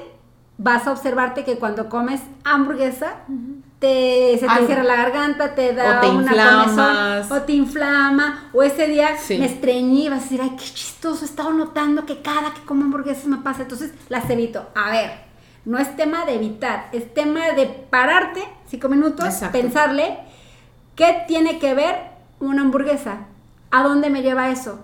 vas 0.58 0.88
a 0.88 0.92
observarte 0.94 1.44
que 1.44 1.58
cuando 1.58 1.90
comes 1.90 2.22
hamburguesa, 2.46 3.16
te, 3.80 4.38
se 4.40 4.46
te 4.46 4.52
Algo. 4.52 4.66
cierra 4.68 4.84
la 4.84 4.96
garganta, 4.96 5.54
te 5.54 5.74
da 5.74 5.98
O 5.98 6.02
te 6.02 6.10
una 6.10 6.22
inflamas, 6.32 6.66
comezón. 7.28 7.38
O 7.38 7.42
te 7.44 7.54
inflama, 7.54 8.50
o 8.54 8.64
ese 8.64 8.88
día 8.88 9.18
Sí. 9.18 9.38
me 9.38 9.46
estreñí 9.46 10.06
y 10.06 10.10
vas 10.10 10.20
a 10.20 10.24
decir, 10.24 10.42
ay, 10.42 10.52
qué 10.58 10.66
chistoso, 10.66 11.24
he 11.24 11.28
estado 11.28 11.52
notando 11.54 12.06
que 12.06 12.22
cada 12.22 12.54
que 12.54 12.62
como 12.62 12.84
hamburguesas 12.86 13.26
me 13.26 13.38
pasa, 13.38 13.64
entonces 13.64 13.94
las 14.10 14.28
evito. 14.30 14.68
A 14.76 14.90
ver, 14.92 15.12
no 15.66 15.78
es 15.78 15.96
tema 15.96 16.26
de 16.26 16.36
evitar, 16.36 16.90
es 16.92 17.14
tema 17.14 17.52
de 17.56 17.68
pararte 17.68 18.44
cinco 18.68 18.90
minutos, 18.90 19.26
Exacto. 19.26 19.60
pensarle, 19.60 20.18
¿qué 20.96 21.24
tiene 21.28 21.60
que 21.60 21.74
ver 21.76 21.96
una 22.40 22.64
hamburguesa? 22.64 23.28
¿A 23.70 23.84
dónde 23.84 24.10
me 24.10 24.22
lleva 24.24 24.50
eso? 24.50 24.80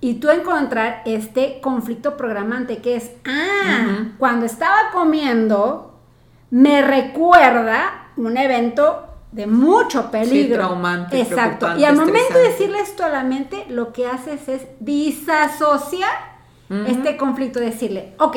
Y 0.00 0.14
tú 0.14 0.30
encontrar 0.30 1.02
este 1.06 1.60
conflicto 1.60 2.16
programante 2.16 2.78
que 2.78 2.96
es, 2.96 3.10
ah, 3.26 4.06
cuando 4.18 4.46
estaba 4.46 4.90
comiendo, 4.92 5.98
me 6.50 6.82
recuerda 6.82 8.01
un 8.16 8.36
evento 8.36 9.06
de 9.32 9.46
mucho 9.46 10.10
peligro. 10.10 10.56
traumante, 10.56 11.20
Exacto. 11.20 11.76
Y 11.78 11.84
al 11.84 11.96
momento 11.96 12.34
de 12.38 12.48
decirle 12.48 12.80
esto 12.80 13.04
a 13.04 13.08
la 13.08 13.22
mente, 13.24 13.64
lo 13.68 13.92
que 13.92 14.06
haces 14.06 14.48
es 14.48 14.62
disasociar 14.80 16.32
este 16.86 17.18
conflicto, 17.18 17.60
decirle, 17.60 18.14
ok, 18.18 18.36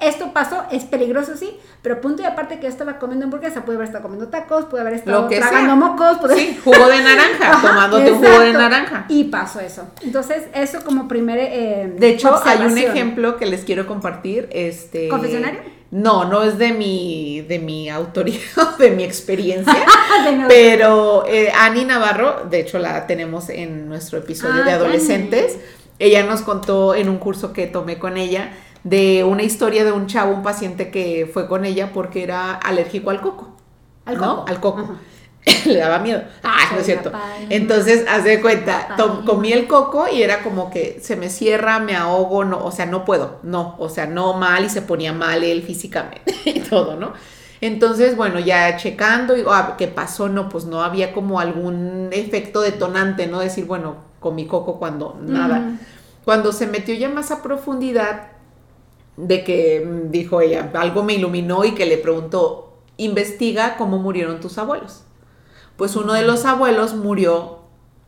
esto 0.00 0.32
pasó, 0.32 0.62
es 0.70 0.84
peligroso, 0.84 1.36
sí, 1.36 1.58
pero 1.82 2.00
punto 2.00 2.22
y 2.22 2.24
aparte 2.24 2.56
que 2.56 2.62
yo 2.62 2.68
estaba 2.68 2.98
comiendo 2.98 3.24
hamburguesa, 3.26 3.64
pude 3.64 3.74
haber 3.76 3.88
estado 3.88 4.04
comiendo 4.04 4.28
tacos, 4.28 4.64
pude 4.66 4.80
haber 4.80 4.94
estado 4.94 5.22
Lo 5.22 5.28
que 5.28 5.36
tragando 5.38 5.66
sea. 5.66 5.74
mocos, 5.74 6.18
pude- 6.18 6.34
Sí, 6.36 6.58
jugo 6.64 6.86
de 6.86 6.98
naranja, 7.02 7.50
Ajá, 7.50 7.68
tomándote 7.68 8.12
un 8.12 8.18
jugo 8.24 8.40
de 8.40 8.52
naranja. 8.54 9.04
Y 9.08 9.24
pasó 9.24 9.60
eso. 9.60 9.88
Entonces, 10.02 10.44
eso 10.54 10.78
como 10.84 11.08
primer... 11.08 11.38
eh, 11.40 11.92
De 11.98 12.10
hecho, 12.10 12.40
hay 12.44 12.60
un 12.64 12.78
ejemplo 12.78 13.36
que 13.36 13.46
les 13.46 13.64
quiero 13.64 13.86
compartir. 13.86 14.48
Este, 14.52 15.08
¿Confesionario? 15.08 15.60
No, 15.90 16.24
no 16.26 16.42
es 16.42 16.58
de 16.58 16.72
mi, 16.72 17.40
de 17.42 17.58
mi 17.58 17.88
autoría, 17.88 18.40
de 18.78 18.90
mi 18.90 19.04
experiencia. 19.04 19.72
De 20.24 20.44
pero 20.48 21.24
eh, 21.26 21.50
Ani 21.54 21.84
Navarro, 21.84 22.44
de 22.50 22.60
hecho 22.60 22.78
la 22.78 23.06
tenemos 23.06 23.48
en 23.48 23.88
nuestro 23.88 24.18
episodio 24.18 24.62
Ah, 24.62 24.64
de 24.64 24.72
adolescentes. 24.72 25.58
Ella 25.98 26.24
nos 26.24 26.42
contó 26.42 26.94
en 26.94 27.08
un 27.08 27.18
curso 27.18 27.52
que 27.52 27.66
tomé 27.66 27.98
con 27.98 28.16
ella 28.16 28.52
de 28.84 29.24
una 29.24 29.42
historia 29.42 29.84
de 29.84 29.92
un 29.92 30.06
chavo, 30.06 30.34
un 30.34 30.42
paciente 30.42 30.90
que 30.90 31.28
fue 31.32 31.46
con 31.48 31.64
ella 31.64 31.92
porque 31.92 32.22
era 32.22 32.52
alérgico 32.54 33.10
al 33.10 33.20
coco. 33.20 33.56
Al 34.04 34.16
¿no? 34.18 34.36
coco. 34.36 34.48
Al 34.48 34.60
coco. 34.60 34.80
Ajá. 34.80 34.98
Le 35.64 35.76
daba 35.76 35.98
miedo. 35.98 36.22
Ah, 36.42 36.70
no 36.72 36.80
es 36.80 36.86
cierto. 36.86 37.12
Entonces, 37.48 38.04
haz 38.08 38.24
de 38.24 38.40
cuenta, 38.40 38.96
comí 39.24 39.52
el 39.52 39.66
coco 39.66 40.06
y 40.12 40.22
era 40.22 40.42
como 40.42 40.70
que 40.70 40.98
se 41.00 41.16
me 41.16 41.30
cierra, 41.30 41.78
me 41.80 41.96
ahogo, 41.96 42.44
no, 42.44 42.64
o 42.64 42.70
sea, 42.70 42.86
no 42.86 43.04
puedo, 43.04 43.38
no, 43.42 43.76
o 43.78 43.88
sea, 43.88 44.06
no 44.06 44.34
mal 44.34 44.64
y 44.64 44.68
se 44.68 44.82
ponía 44.82 45.12
mal 45.12 45.42
él 45.42 45.62
físicamente 45.62 46.34
y 46.44 46.60
todo, 46.60 46.96
¿no? 46.96 47.12
Entonces, 47.60 48.16
bueno, 48.16 48.38
ya 48.38 48.76
checando, 48.76 49.36
y, 49.36 49.44
ah, 49.48 49.74
¿qué 49.76 49.88
pasó? 49.88 50.28
No, 50.28 50.48
pues 50.48 50.64
no 50.64 50.82
había 50.82 51.12
como 51.12 51.40
algún 51.40 52.08
efecto 52.12 52.60
detonante, 52.60 53.26
¿no? 53.26 53.40
Decir, 53.40 53.64
bueno, 53.64 53.96
comí 54.20 54.46
coco 54.46 54.78
cuando 54.78 55.18
nada. 55.20 55.78
Cuando 56.24 56.52
se 56.52 56.66
metió 56.66 56.94
ya 56.94 57.08
más 57.08 57.30
a 57.32 57.42
profundidad, 57.42 58.38
de 59.18 59.42
que 59.44 59.84
mm, 59.84 60.10
dijo 60.10 60.40
ella, 60.40 60.70
algo 60.74 61.02
me 61.02 61.14
iluminó 61.14 61.64
y 61.64 61.74
que 61.74 61.86
le 61.86 61.98
preguntó, 61.98 62.78
investiga 62.96 63.76
cómo 63.76 63.98
murieron 63.98 64.40
tus 64.40 64.58
abuelos. 64.58 65.02
Pues 65.78 65.94
uno 65.94 66.12
de 66.12 66.22
los 66.22 66.44
abuelos 66.44 66.94
murió 66.94 67.60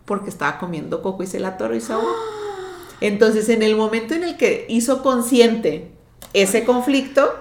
porque 0.05 0.29
estaba 0.29 0.59
comiendo 0.59 1.03
coco 1.03 1.23
y 1.23 1.29
se 1.29 1.39
la 1.39 1.51
atoró 1.51 1.77
y 1.77 1.81
se 1.81 1.93
ahogó. 1.93 2.13
Entonces, 3.01 3.49
en 3.49 3.63
el 3.63 3.77
momento 3.77 4.13
en 4.15 4.25
el 4.25 4.37
que 4.37 4.67
hizo 4.69 5.03
consciente 5.03 5.93
ese 6.35 6.65
conflicto, 6.65 7.33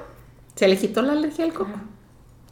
se 0.53 0.67
le 0.67 0.77
quitó 0.77 1.01
la 1.01 1.13
alergia 1.13 1.45
al 1.45 1.53
coco. 1.53 1.73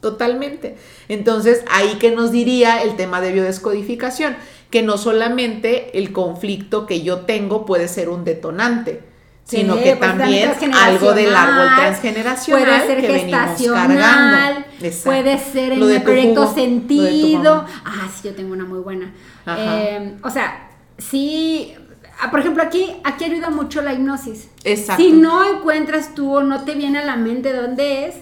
Totalmente. 0.01 0.75
Entonces, 1.07 1.63
ahí 1.69 1.99
que 1.99 2.09
nos 2.09 2.31
diría 2.31 2.81
el 2.81 2.95
tema 2.95 3.21
de 3.21 3.31
biodescodificación, 3.31 4.35
que 4.71 4.81
no 4.81 4.97
solamente 4.97 5.99
el 5.99 6.11
conflicto 6.11 6.87
que 6.87 7.03
yo 7.03 7.21
tengo 7.21 7.67
puede 7.67 7.87
ser 7.87 8.09
un 8.09 8.25
detonante, 8.25 9.03
sino 9.47 9.75
Sí, 9.77 9.83
que 9.83 9.95
pues, 9.95 10.17
también 10.17 10.51
algo 10.73 11.13
del 11.13 11.33
árbol 11.35 11.67
transgeneracional 11.77 12.63
Puede 12.65 12.87
ser 12.87 13.01
que 13.01 13.07
venimos 13.07 13.39
gestacional, 13.49 13.87
cargando. 13.87 14.65
Exacto. 14.81 15.09
puede 15.09 15.37
ser 15.39 15.71
en 15.71 15.83
el 15.83 16.03
proyecto 16.03 16.41
jugo, 16.47 16.53
sentido. 16.55 17.65
Ah, 17.85 18.07
sí, 18.13 18.27
yo 18.27 18.35
tengo 18.35 18.51
una 18.53 18.65
muy 18.65 18.79
buena. 18.79 19.13
Eh, 19.47 20.17
o 20.21 20.29
sea, 20.29 20.69
sí, 20.97 21.73
ah, 22.19 22.29
por 22.29 22.41
ejemplo, 22.41 22.61
aquí, 22.61 22.93
aquí 23.05 23.23
ayuda 23.23 23.49
mucho 23.49 23.81
la 23.81 23.93
hipnosis. 23.93 24.49
Exacto. 24.65 25.01
Si 25.01 25.13
no 25.13 25.43
encuentras 25.45 26.13
tú 26.13 26.35
o 26.37 26.43
no 26.43 26.63
te 26.65 26.75
viene 26.75 26.99
a 26.99 27.05
la 27.05 27.15
mente 27.15 27.53
dónde 27.53 28.07
es, 28.07 28.15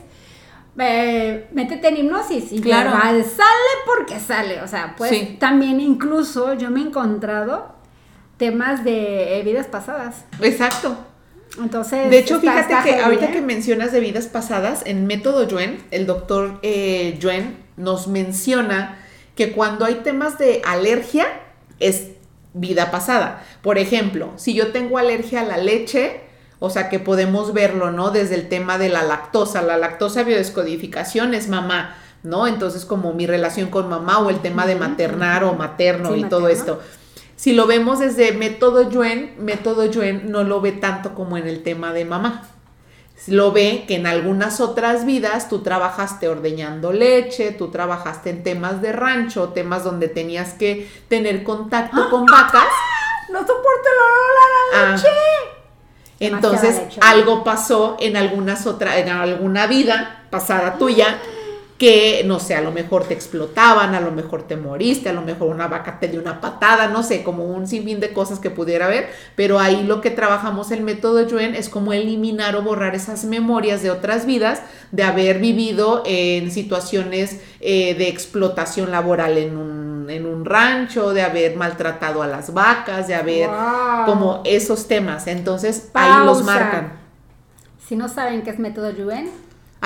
eh, 0.78 1.48
métete 1.54 1.88
en 1.88 1.98
hipnosis 1.98 2.52
y 2.52 2.62
Claro. 2.62 2.92
va, 2.92 3.02
sale 3.02 3.74
porque 3.88 4.20
sale. 4.20 4.62
O 4.62 4.68
sea, 4.68 4.94
pues 4.96 5.10
Sí. 5.10 5.38
también 5.40 5.80
incluso 5.80 6.54
yo 6.54 6.70
me 6.70 6.82
he 6.82 6.84
encontrado 6.84 7.74
temas 8.38 8.84
de 8.84 9.42
vidas 9.44 9.66
pasadas. 9.68 10.26
Exacto. 10.42 10.96
Entonces, 11.62 12.10
De 12.10 12.20
hecho, 12.20 12.36
está- 12.36 12.52
fíjate 12.52 12.74
está 12.74 12.84
que 12.84 12.90
heavy, 12.92 13.04
ahorita 13.04 13.26
¿eh? 13.26 13.32
que 13.32 13.42
mencionas 13.42 13.92
de 13.92 14.00
vidas 14.00 14.28
pasadas, 14.28 14.82
en 14.86 15.08
Método 15.08 15.48
Yuen, 15.48 15.84
el 15.92 16.06
doctor 16.06 16.60
eh, 16.62 17.18
Yuen 17.20 17.58
nos 17.78 18.08
menciona 18.08 18.98
que 19.36 19.52
cuando 19.52 19.86
hay 19.86 19.96
temas 19.96 20.38
de 20.38 20.62
alergia 20.66 21.28
es 21.80 22.08
vida 22.54 22.90
pasada. 22.92 23.44
Por 23.62 23.78
ejemplo, 23.78 24.32
si 24.38 24.54
yo 24.54 24.72
tengo 24.72 24.98
alergia 24.98 25.42
a 25.42 25.44
la 25.44 25.58
leche, 25.58 26.22
o 26.60 26.70
sea 26.70 26.88
que 26.90 27.00
podemos 27.00 27.54
verlo, 27.54 27.92
¿no? 27.92 28.12
Desde 28.12 28.36
el 28.36 28.48
tema 28.48 28.78
de 28.78 28.88
la 28.90 29.04
lactosa. 29.04 29.62
La 29.62 29.76
lactosa 29.78 30.24
biodescodificación 30.24 31.34
es 31.34 31.50
mamá, 31.50 31.98
¿no? 32.24 32.48
Entonces, 32.48 32.86
como 32.86 33.14
mi 33.14 33.28
relación 33.28 33.70
con 33.70 33.90
mamá 33.90 34.20
o 34.20 34.30
el 34.30 34.40
tema 34.40 34.66
de 34.66 34.76
maternar 34.76 35.44
o 35.44 35.54
materno 35.54 36.14
Sí, 36.14 36.22
y 36.22 36.24
todo 36.24 36.48
esto. 36.48 36.82
Si 37.36 37.54
lo 37.54 37.68
vemos 37.68 38.00
desde 38.00 38.32
método 38.32 38.90
Yuen, 38.90 39.36
método 39.40 39.86
Yuen 39.86 40.32
no 40.32 40.44
lo 40.44 40.62
ve 40.62 40.72
tanto 40.72 41.14
como 41.14 41.38
en 41.38 41.48
el 41.48 41.64
tema 41.64 41.92
de 41.94 42.06
mamá. 42.06 42.44
Lo 43.28 43.52
ve 43.52 43.86
que 43.88 43.96
en 43.96 44.08
algunas 44.08 44.60
otras 44.62 45.06
vidas 45.06 45.50
tú 45.50 45.60
trabajaste 45.64 46.28
ordeñando 46.28 46.92
leche, 46.94 47.52
tú 47.52 47.70
trabajaste 47.70 48.30
en 48.30 48.44
temas 48.44 48.82
de 48.82 48.92
rancho, 48.92 49.50
temas 49.50 49.84
donde 49.84 50.08
tenías 50.08 50.54
que 50.54 50.90
tener 51.08 51.44
contacto 51.44 52.10
con 52.10 52.26
vacas. 52.26 52.68
No 53.32 53.40
soporto 53.40 53.90
el 53.92 54.00
olor 54.00 54.38
a 54.38 54.78
la 54.88 54.94
Ah, 54.94 54.96
leche. 54.96 55.10
Entonces 56.20 56.76
leche. 56.78 57.00
algo 57.02 57.44
pasó 57.44 57.98
en 58.00 58.16
algunas 58.16 58.66
otras, 58.68 58.98
en 58.98 59.10
alguna 59.10 59.68
vida 59.68 60.26
pasada 60.30 60.78
tuya 60.78 61.20
que 61.78 62.24
no 62.26 62.40
sé, 62.40 62.56
a 62.56 62.62
lo 62.62 62.72
mejor 62.72 63.04
te 63.06 63.14
explotaban, 63.14 63.96
a 63.96 64.00
lo 64.00 64.12
mejor 64.12 64.44
te 64.44 64.56
moriste, 64.56 65.10
a 65.10 65.14
lo 65.14 65.22
mejor 65.22 65.50
una 65.50 65.68
vaca 65.68 66.00
te 66.00 66.08
dio 66.08 66.22
una 66.22 66.40
patada, 66.40 66.88
no 66.88 67.04
sé, 67.04 67.22
como 67.22 67.44
un 67.44 67.68
sinfín 67.68 68.00
de 68.00 68.14
cosas 68.14 68.40
que 68.40 68.50
pudiera 68.50 68.86
haber, 68.86 69.10
pero 69.36 69.60
ahí 69.60 69.84
lo 69.84 70.00
que 70.00 70.10
trabajamos 70.10 70.72
el 70.72 70.84
método 70.84 71.28
Yuen 71.28 71.54
es 71.54 71.68
como 71.68 71.92
eliminar 71.92 72.56
o 72.56 72.62
borrar 72.62 72.96
esas 72.96 73.26
memorias 73.26 73.84
de 73.84 73.92
otras 73.92 74.26
vidas 74.26 74.62
de 74.92 75.04
haber 75.04 75.40
vivido 75.40 76.04
en 76.06 76.50
situaciones 76.50 77.42
eh, 77.60 77.94
de 77.96 78.08
explotación 78.08 78.90
laboral 78.92 79.38
en 79.38 79.58
un, 79.58 80.10
en 80.10 80.26
un 80.26 80.46
rancho, 80.46 81.14
de 81.14 81.24
haber 81.24 81.58
maltratado 81.58 82.22
a 82.24 82.28
las 82.28 82.54
vacas, 82.54 83.10
de 83.10 83.16
haber 83.16 83.50
Wow. 83.50 84.06
como 84.06 84.42
esos 84.46 84.88
temas. 84.88 85.28
Entonces 85.28 85.90
ahí 85.94 86.26
los 86.26 86.42
marcan. 86.44 86.94
Si 87.86 87.98
no 87.98 88.08
saben 88.08 88.44
qué 88.44 88.52
es 88.52 88.60
método 88.60 88.92
Yuen, 88.92 89.30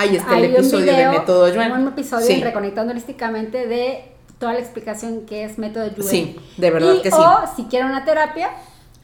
Ahí 0.00 0.16
está 0.16 0.38
el 0.38 0.44
episodio 0.54 0.86
video, 0.94 1.12
de 1.12 1.18
método 1.18 1.48
Yuen. 1.52 1.72
un 1.72 1.88
episodio 1.88 2.26
Sí. 2.26 2.32
en 2.32 2.40
Reconectando 2.40 2.92
Holísticamente 2.92 3.66
de 3.66 4.12
toda 4.38 4.54
la 4.54 4.58
explicación 4.58 5.26
que 5.26 5.44
es 5.44 5.58
método 5.58 5.88
Yuen. 5.94 6.08
Sí, 6.08 6.36
de 6.56 6.70
verdad 6.70 6.94
Y, 6.94 7.02
que 7.02 7.10
sí. 7.10 7.16
O 7.18 7.40
si 7.54 7.64
quieren 7.64 7.90
una 7.90 8.02
terapia, 8.06 8.48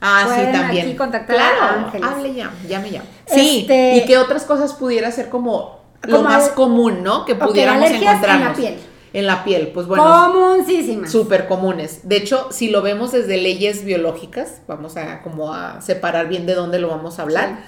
Ah, 0.00 0.22
sí, 0.22 0.28
pueden 0.36 0.52
también. 0.52 0.86
aquí 0.86 0.96
contactar 0.96 1.36
claro, 1.36 1.60
a 1.62 1.68
Ángeles. 1.84 2.08
hable 2.10 2.32
ya, 2.34 2.50
llame 2.66 2.90
ya. 2.92 3.02
Sí, 3.26 3.60
Este- 3.60 3.96
y 3.98 4.04
qué 4.06 4.16
otras 4.16 4.44
cosas 4.44 4.72
pudiera 4.72 5.10
ser 5.10 5.28
como 5.28 5.80
lo 6.04 6.22
más 6.22 6.48
al- 6.48 6.54
común, 6.54 7.02
¿no? 7.02 7.26
Que 7.26 7.34
pudiéramos 7.34 7.82
alergias 7.84 8.00
en 8.00 8.06
la 8.06 8.12
encontrarnos. 8.32 8.56
piel. 8.58 8.78
En 9.12 9.26
la 9.26 9.44
piel, 9.44 9.68
pues 9.74 9.86
bueno, 9.86 10.02
comuncísimas. 10.32 11.10
súper 11.12 11.46
comunes. 11.46 12.08
De 12.08 12.16
hecho, 12.16 12.48
si 12.52 12.70
lo 12.70 12.80
vemos 12.80 13.12
desde 13.12 13.36
leyes 13.36 13.84
biológicas, 13.84 14.62
vamos 14.66 14.96
a 14.96 15.20
como 15.20 15.52
a 15.52 15.82
separar 15.82 16.28
bien 16.28 16.46
de 16.46 16.54
dónde 16.54 16.78
lo 16.78 16.88
vamos 16.88 17.18
a 17.18 17.22
hablar, 17.22 17.58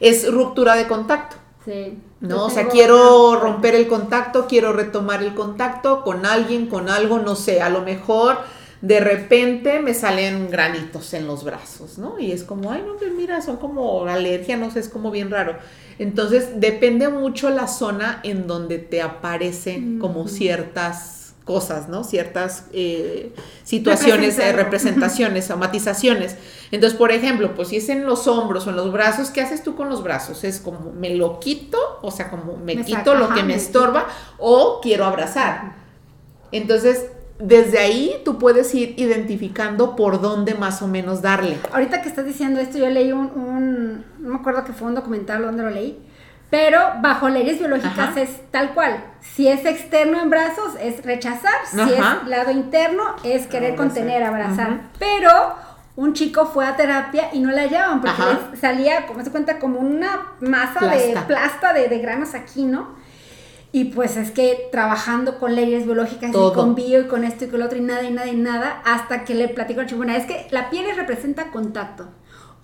es 0.00 0.28
ruptura 0.32 0.74
de 0.74 0.88
contacto. 0.88 1.36
Sí. 1.64 1.98
No, 2.20 2.46
o 2.46 2.50
sea, 2.50 2.68
quiero 2.68 3.36
romper 3.40 3.74
el 3.74 3.86
contacto, 3.86 4.46
quiero 4.48 4.72
retomar 4.72 5.22
el 5.22 5.34
contacto 5.34 6.02
con 6.02 6.26
alguien, 6.26 6.66
con 6.66 6.88
algo, 6.88 7.18
no 7.18 7.36
sé, 7.36 7.62
a 7.62 7.68
lo 7.68 7.82
mejor 7.82 8.38
de 8.80 8.98
repente 8.98 9.78
me 9.78 9.94
salen 9.94 10.50
granitos 10.50 11.14
en 11.14 11.28
los 11.28 11.44
brazos, 11.44 11.98
¿no? 11.98 12.18
Y 12.18 12.32
es 12.32 12.42
como, 12.42 12.72
ay, 12.72 12.82
no, 12.84 12.96
pues 12.96 13.12
mira, 13.12 13.40
son 13.40 13.56
como 13.58 14.04
alergia, 14.06 14.56
no 14.56 14.72
sé, 14.72 14.80
es 14.80 14.88
como 14.88 15.12
bien 15.12 15.30
raro. 15.30 15.56
Entonces, 16.00 16.60
depende 16.60 17.08
mucho 17.08 17.48
la 17.50 17.68
zona 17.68 18.18
en 18.24 18.48
donde 18.48 18.78
te 18.78 19.00
aparecen 19.00 20.00
como 20.00 20.26
ciertas 20.26 21.21
cosas, 21.44 21.88
¿no? 21.88 22.04
Ciertas 22.04 22.66
eh, 22.72 23.34
situaciones, 23.64 24.38
eh, 24.38 24.52
representaciones, 24.52 25.46
somatizaciones. 25.46 26.36
Entonces, 26.70 26.98
por 26.98 27.12
ejemplo, 27.12 27.54
pues 27.54 27.68
si 27.68 27.76
es 27.76 27.88
en 27.88 28.04
los 28.04 28.26
hombros 28.26 28.66
o 28.66 28.70
en 28.70 28.76
los 28.76 28.92
brazos, 28.92 29.30
¿qué 29.30 29.40
haces 29.40 29.62
tú 29.62 29.74
con 29.74 29.88
los 29.88 30.02
brazos? 30.02 30.44
Es 30.44 30.60
como 30.60 30.92
me 30.92 31.14
lo 31.14 31.40
quito, 31.40 31.78
o 32.02 32.10
sea, 32.10 32.30
como 32.30 32.56
me, 32.56 32.76
Me 32.76 32.84
quito 32.84 32.98
saca, 32.98 33.14
lo 33.14 33.24
ajá, 33.26 33.34
que 33.34 33.42
me 33.42 33.52
me 33.52 33.54
estorba 33.54 34.06
o 34.38 34.80
quiero 34.80 35.04
abrazar. 35.04 35.74
Entonces, 36.52 37.06
desde 37.38 37.78
ahí 37.78 38.14
tú 38.24 38.38
puedes 38.38 38.72
ir 38.74 38.94
identificando 38.98 39.96
por 39.96 40.20
dónde 40.20 40.54
más 40.54 40.80
o 40.80 40.86
menos 40.86 41.22
darle. 41.22 41.56
Ahorita 41.72 42.02
que 42.02 42.08
estás 42.08 42.24
diciendo 42.24 42.60
esto, 42.60 42.78
yo 42.78 42.88
leí 42.88 43.12
un, 43.12 43.26
un 43.34 44.04
no 44.20 44.30
me 44.30 44.36
acuerdo 44.36 44.64
que 44.64 44.72
fue 44.72 44.88
un 44.88 44.94
documental 44.94 45.42
donde 45.42 45.62
lo 45.62 45.70
leí, 45.70 45.98
pero 46.52 46.78
bajo 47.00 47.30
leyes 47.30 47.58
biológicas 47.58 48.10
Ajá. 48.10 48.20
es 48.20 48.28
tal 48.50 48.74
cual. 48.74 49.02
Si 49.22 49.48
es 49.48 49.64
externo 49.64 50.20
en 50.20 50.28
brazos, 50.28 50.74
es 50.78 51.02
rechazar. 51.02 51.54
Si 51.64 51.80
Ajá. 51.80 52.18
es 52.22 52.28
lado 52.28 52.50
interno, 52.50 53.02
es 53.24 53.46
querer 53.46 53.72
Abrazar. 53.72 53.76
contener, 53.88 54.22
abrazar. 54.22 54.80
Pero 54.98 55.30
un 55.96 56.12
chico 56.12 56.44
fue 56.44 56.66
a 56.66 56.76
terapia 56.76 57.30
y 57.32 57.40
no 57.40 57.50
la 57.52 57.62
hallaban 57.62 58.02
porque 58.02 58.20
les 58.50 58.60
salía, 58.60 59.06
como 59.06 59.24
se 59.24 59.30
cuenta, 59.30 59.58
como 59.58 59.80
una 59.80 60.34
masa 60.40 60.80
de 60.88 60.98
Plasta. 61.12 61.26
plasta 61.26 61.72
de, 61.72 61.88
de 61.88 61.98
granos 62.00 62.34
aquí, 62.34 62.64
¿no? 62.66 63.00
Y 63.74 63.84
pues 63.84 64.18
es 64.18 64.30
que 64.30 64.68
trabajando 64.70 65.38
con 65.38 65.54
leyes 65.54 65.86
biológicas 65.86 66.32
Todo. 66.32 66.52
y 66.52 66.54
con 66.54 66.74
bio 66.74 67.00
y 67.00 67.06
con 67.06 67.24
esto 67.24 67.46
y 67.46 67.48
con 67.48 67.60
lo 67.60 67.64
otro 67.66 67.78
y 67.78 67.80
nada 67.80 68.02
y 68.02 68.10
nada 68.12 68.28
y 68.28 68.36
nada, 68.36 68.82
hasta 68.84 69.24
que 69.24 69.34
le 69.34 69.48
platico 69.48 69.80
al 69.80 69.86
chico, 69.86 69.96
bueno, 69.96 70.12
es 70.14 70.26
que 70.26 70.46
la 70.50 70.68
piel 70.68 70.84
representa 70.94 71.46
contacto. 71.50 72.08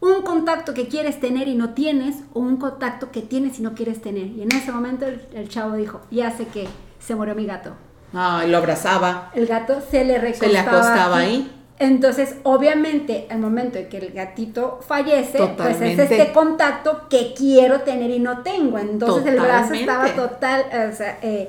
Un 0.01 0.23
contacto 0.23 0.75
que 0.75 0.87
quieres 0.89 1.19
tener 1.19 1.49
y 1.49 1.55
no 1.55 1.71
tienes, 1.75 2.17
o 2.33 2.41
un 2.41 2.57
contacto 2.57 3.11
que 3.11 3.21
tienes 3.23 3.59
y 3.59 3.63
no 3.63 3.75
quieres 3.75 4.01
tener. 4.01 4.27
Y 4.27 4.43
en 4.43 4.53
ese 4.53 4.71
momento 4.71 5.07
el, 5.07 5.21
el 5.35 5.49
chavo 5.49 5.75
dijo, 5.77 6.01
ya 6.11 6.31
sé 6.31 6.47
que 6.47 6.69
se 7.01 7.15
murió 7.17 7.35
mi 7.35 7.47
gato. 7.47 7.73
Ay, 8.13 8.49
lo 8.51 8.59
abrazaba. 8.59 9.31
El 9.35 9.47
gato 9.47 9.81
se 9.91 10.05
le 10.05 10.19
recostaba, 10.19 10.47
Se 10.49 10.53
le 10.53 10.59
acostaba 10.61 11.19
aquí. 11.19 11.27
ahí. 11.27 11.53
Entonces, 11.81 12.37
obviamente, 12.43 13.27
al 13.31 13.39
momento 13.39 13.79
en 13.79 13.89
que 13.89 13.99
el 13.99 14.13
gatito 14.13 14.81
fallece, 14.87 15.39
pues 15.39 15.51
Totalmente. 15.57 16.03
es 16.05 16.11
este 16.11 16.33
contacto 16.33 17.09
que 17.09 17.35
quiero 17.37 17.83
tener 17.83 18.11
y 18.11 18.19
no 18.19 18.43
tengo. 18.43 18.79
Entonces 18.79 19.27
el 19.27 19.39
brazo 19.41 19.73
Totalmente. 19.75 19.81
estaba 19.81 20.09
total, 20.29 20.65
o 20.93 20.97
sea, 20.97 21.19
eh, 21.23 21.49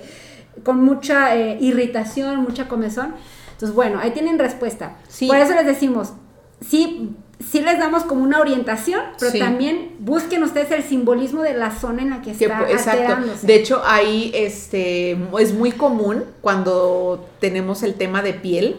con 0.63 0.83
mucha 0.83 1.35
eh, 1.35 1.57
irritación, 1.61 2.41
mucha 2.43 2.67
comezón. 2.67 3.15
Entonces, 3.53 3.75
bueno, 3.75 3.99
ahí 3.99 4.11
tienen 4.11 4.37
respuesta. 4.37 4.97
Sí. 5.07 5.27
Por 5.27 5.37
eso 5.37 5.53
les 5.55 5.65
decimos, 5.65 6.13
sí, 6.61 7.15
sí 7.39 7.61
les 7.61 7.79
damos 7.79 8.03
como 8.03 8.23
una 8.23 8.39
orientación, 8.39 9.01
pero 9.17 9.31
Sí. 9.31 9.39
también 9.39 9.95
busquen 9.99 10.43
ustedes 10.43 10.71
el 10.71 10.83
simbolismo 10.83 11.41
de 11.41 11.53
la 11.53 11.71
zona 11.71 12.01
en 12.01 12.09
la 12.09 12.21
que 12.21 12.33
Que, 12.33 12.45
está 12.45 12.69
exacto. 12.69 13.23
De 13.43 13.55
hecho, 13.55 13.81
ahí 13.85 14.31
este, 14.33 15.17
es 15.39 15.53
muy 15.53 15.71
común 15.71 16.25
cuando 16.41 17.25
tenemos 17.39 17.83
el 17.83 17.95
tema 17.95 18.21
de 18.21 18.33
piel. 18.33 18.77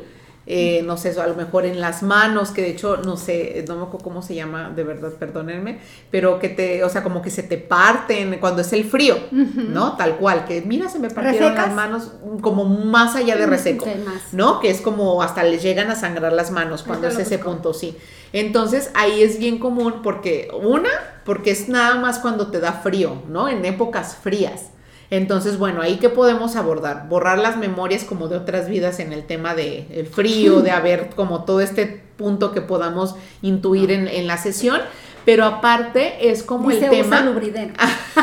Eh, 0.53 0.83
no 0.83 0.97
sé, 0.97 1.19
a 1.21 1.27
lo 1.29 1.37
mejor 1.37 1.65
en 1.65 1.81
las 1.81 2.03
manos, 2.03 2.51
que 2.51 2.63
de 2.63 2.71
hecho, 2.71 2.97
no 2.97 3.17
sé, 3.17 3.65
no 3.69 3.77
me 3.77 3.83
acuerdo 3.83 4.03
cómo 4.05 4.21
se 4.21 4.35
llama, 4.35 4.71
de 4.75 4.83
verdad, 4.83 5.13
perdónenme, 5.13 5.79
pero 6.11 6.41
que 6.41 6.49
te, 6.49 6.83
o 6.83 6.89
sea, 6.89 7.05
como 7.05 7.23
que 7.23 7.31
se 7.31 7.45
te 7.45 7.57
parten 7.57 8.39
cuando 8.41 8.63
es 8.63 8.73
el 8.73 8.85
frío, 8.85 9.17
¿no? 9.31 9.97
Tal 9.97 10.17
cual, 10.17 10.45
que 10.47 10.61
mira, 10.63 10.89
se 10.89 10.99
me 10.99 11.09
partieron 11.09 11.51
¿Resecas? 11.53 11.67
las 11.69 11.75
manos 11.77 12.13
como 12.41 12.65
más 12.65 13.15
allá 13.15 13.37
de 13.37 13.47
reseco, 13.47 13.85
Sí, 13.85 13.93
más. 14.05 14.33
¿no? 14.33 14.59
Que 14.59 14.71
es 14.71 14.81
como 14.81 15.23
hasta 15.23 15.45
les 15.45 15.63
llegan 15.63 15.89
a 15.91 15.95
sangrar 15.95 16.33
las 16.33 16.51
manos 16.51 16.83
cuando 16.83 17.07
es 17.07 17.19
ese 17.19 17.37
busco. 17.37 17.51
punto, 17.53 17.73
sí. 17.75 17.97
Entonces 18.33 18.91
ahí 18.95 19.23
es 19.23 19.39
bien 19.39 19.59
común 19.59 20.01
porque, 20.03 20.49
una, 20.63 20.91
porque 21.25 21.51
es 21.53 21.69
nada 21.69 21.97
más 21.97 22.19
cuando 22.19 22.51
te 22.51 22.59
da 22.61 22.73
frío, 22.73 23.23
¿no? 23.29 23.49
En 23.49 23.65
épocas 23.65 24.17
frías. 24.17 24.71
Entonces, 25.11 25.59
bueno, 25.59 25.83
ahí 25.83 25.97
qué 25.97 26.09
podemos 26.09 26.55
abordar? 26.55 27.09
Borrar 27.09 27.39
las 27.39 27.57
memorias 27.57 28.05
como 28.05 28.29
de 28.29 28.37
otras 28.37 28.69
vidas 28.69 29.01
en 29.01 29.13
el 29.13 29.25
tema 29.25 29.55
de 29.55 29.87
el 29.91 30.07
frío, 30.07 30.63
de 30.63 30.71
haber 30.71 31.11
como 31.11 31.45
todo 31.45 31.61
este 31.61 32.01
punto 32.17 32.53
que 32.53 32.61
podamos 32.61 33.17
intuir 33.43 33.91
en, 33.91 34.07
en 34.07 34.27
la 34.29 34.37
sesión, 34.37 34.81
pero 35.25 35.45
aparte 35.45 36.31
es 36.31 36.43
como 36.43 36.71
Dice, 36.71 36.87
el 36.87 36.91
tema... 36.91 37.17
usa 37.21 37.21
Lubriden. 37.33 37.73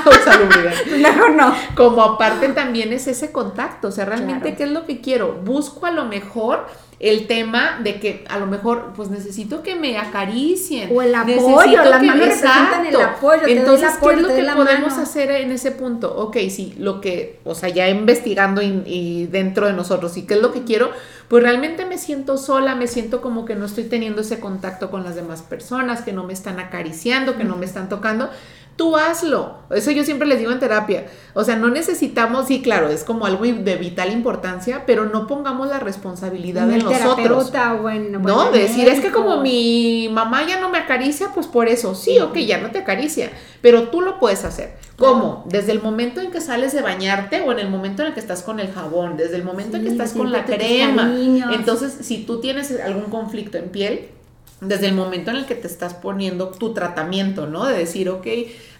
Usa 0.05 0.37
Lubriden. 0.37 1.01
Mejor 1.01 1.31
no. 1.31 1.53
Como 1.75 2.01
aparte 2.03 2.49
también 2.49 2.93
es 2.93 3.07
ese 3.07 3.31
contacto, 3.31 3.87
o 3.89 3.91
sea, 3.91 4.05
realmente 4.05 4.41
Claro. 4.41 4.57
qué 4.57 4.63
es 4.63 4.71
lo 4.71 4.85
que 4.85 5.01
quiero. 5.01 5.33
Busco 5.43 5.85
a 5.85 5.91
lo 5.91 6.05
mejor 6.05 6.65
el 6.99 7.27
tema 7.27 7.79
de 7.83 7.99
que 7.99 8.25
a 8.27 8.39
lo 8.39 8.47
mejor 8.47 8.93
pues 8.95 9.09
necesito 9.09 9.61
que 9.61 9.75
me 9.75 9.99
acaricien. 9.99 10.89
O 10.91 11.01
el 11.03 11.13
apoyo, 11.13 11.83
las 11.83 12.01
manos 12.01 12.17
representan 12.25 12.85
el 12.87 12.95
apoyo, 12.99 13.41
te 13.41 13.45
doy 13.45 13.51
el 13.51 13.57
Entonces, 13.59 13.89
apoyo, 13.95 14.27
¿qué 14.27 14.39
es 14.39 14.45
lo 14.45 14.51
que 14.53 14.55
podemos 14.55 14.89
mano? 14.91 15.03
hacer 15.03 15.29
en 15.31 15.51
ese 15.51 15.71
punto? 15.71 16.15
Ok, 16.17 16.37
sí, 16.49 16.73
lo 16.79 16.99
que, 16.99 17.39
o 17.43 17.53
sea, 17.53 17.69
ya 17.69 17.87
investigando 17.87 18.63
y, 18.63 18.81
y 18.87 19.27
dentro 19.27 19.67
de 19.67 19.73
nosotros, 19.73 20.17
¿y 20.17 20.25
qué 20.25 20.33
es 20.33 20.41
lo 20.41 20.51
que 20.51 20.63
quiero? 20.63 20.89
Pues 21.27 21.43
realmente 21.43 21.85
me 21.85 21.97
siento 21.97 22.37
sola, 22.37 22.75
me 22.75 22.87
siento 22.87 23.21
como 23.21 23.43
que 23.43 23.55
no 23.55 23.65
estoy 23.65 23.83
teniendo 23.85 24.21
ese 24.21 24.39
contacto 24.39 24.89
con 24.89 25.03
las 25.03 25.15
demás 25.15 25.41
personas, 25.41 26.01
que 26.01 26.13
no 26.13 26.23
me 26.23 26.31
están 26.31 26.59
acariciando, 26.59 27.35
que 27.35 27.43
no 27.43 27.57
me 27.57 27.65
están 27.65 27.89
tocando. 27.89 28.29
Tú 28.77 28.95
hazlo. 28.95 29.57
Eso 29.71 29.89
yo 29.91 30.03
siempre 30.03 30.27
les 30.27 30.37
digo 30.37 30.51
en 30.51 30.59
terapia. 30.59 31.07
O 31.33 31.43
sea, 31.43 31.55
no 31.55 31.69
necesitamos, 31.69 32.47
sí, 32.47 32.61
claro, 32.61 32.89
es 32.89 33.03
como 33.03 33.25
algo 33.25 33.43
de 33.43 33.75
vital 33.75 34.11
importancia, 34.11 34.83
pero 34.85 35.05
no 35.05 35.25
pongamos 35.25 35.67
la 35.67 35.79
responsabilidad 35.79 36.69
En 36.71 36.83
nosotros. 36.83 37.15
terapeuta 37.15 37.73
o 37.73 37.89
en- 37.89 38.15
o 38.15 38.19
¿No? 38.19 38.51
decir, 38.51 38.87
es 38.87 38.99
que 38.99 39.11
como 39.11 39.41
mi 39.41 40.09
mamá 40.11 40.47
ya 40.47 40.59
no 40.59 40.69
me 40.69 40.77
acaricia, 40.77 41.29
pues 41.33 41.47
por 41.47 41.67
eso. 41.67 41.95
Sí, 41.95 42.19
ok, 42.19 42.37
ya 42.37 42.59
no 42.59 42.69
te 42.71 42.77
acaricia, 42.79 43.31
pero 43.61 43.89
tú 43.89 44.01
lo 44.01 44.19
puedes 44.19 44.43
hacer. 44.45 44.75
¿Cómo? 44.95 45.43
Desde 45.47 45.71
el 45.73 45.81
momento 45.81 46.21
en 46.21 46.31
que 46.31 46.39
sales 46.41 46.71
de 46.73 46.81
bañarte 46.81 47.41
o 47.41 47.51
en 47.51 47.59
el 47.59 47.69
momento 47.69 48.01
en 48.03 48.09
el 48.09 48.13
que 48.13 48.19
estás 48.19 48.41
con 48.43 48.59
el 48.59 48.71
jabón, 48.71 49.17
desde 49.17 49.35
el 49.37 49.43
momento 49.43 49.77
en 49.77 49.83
que 49.83 49.89
estás 49.89 50.13
con 50.13 50.31
la 50.31 50.45
crema. 50.45 51.13
Entonces, 51.51 51.97
si 52.01 52.23
tú 52.25 52.39
tienes 52.41 52.71
algún 52.79 53.05
conflicto 53.11 53.57
en 53.57 53.69
piel, 53.69 54.09
desde 54.59 54.87
el 54.87 54.95
momento 54.95 55.29
en 55.29 55.37
el 55.37 55.45
que 55.45 55.53
te 55.55 55.67
estás 55.67 55.93
poniendo 55.93 56.47
tu 56.49 56.73
tratamiento, 56.73 57.45
¿no? 57.45 57.65
De 57.65 57.77
decir, 57.77 58.09
ok, 58.09 58.25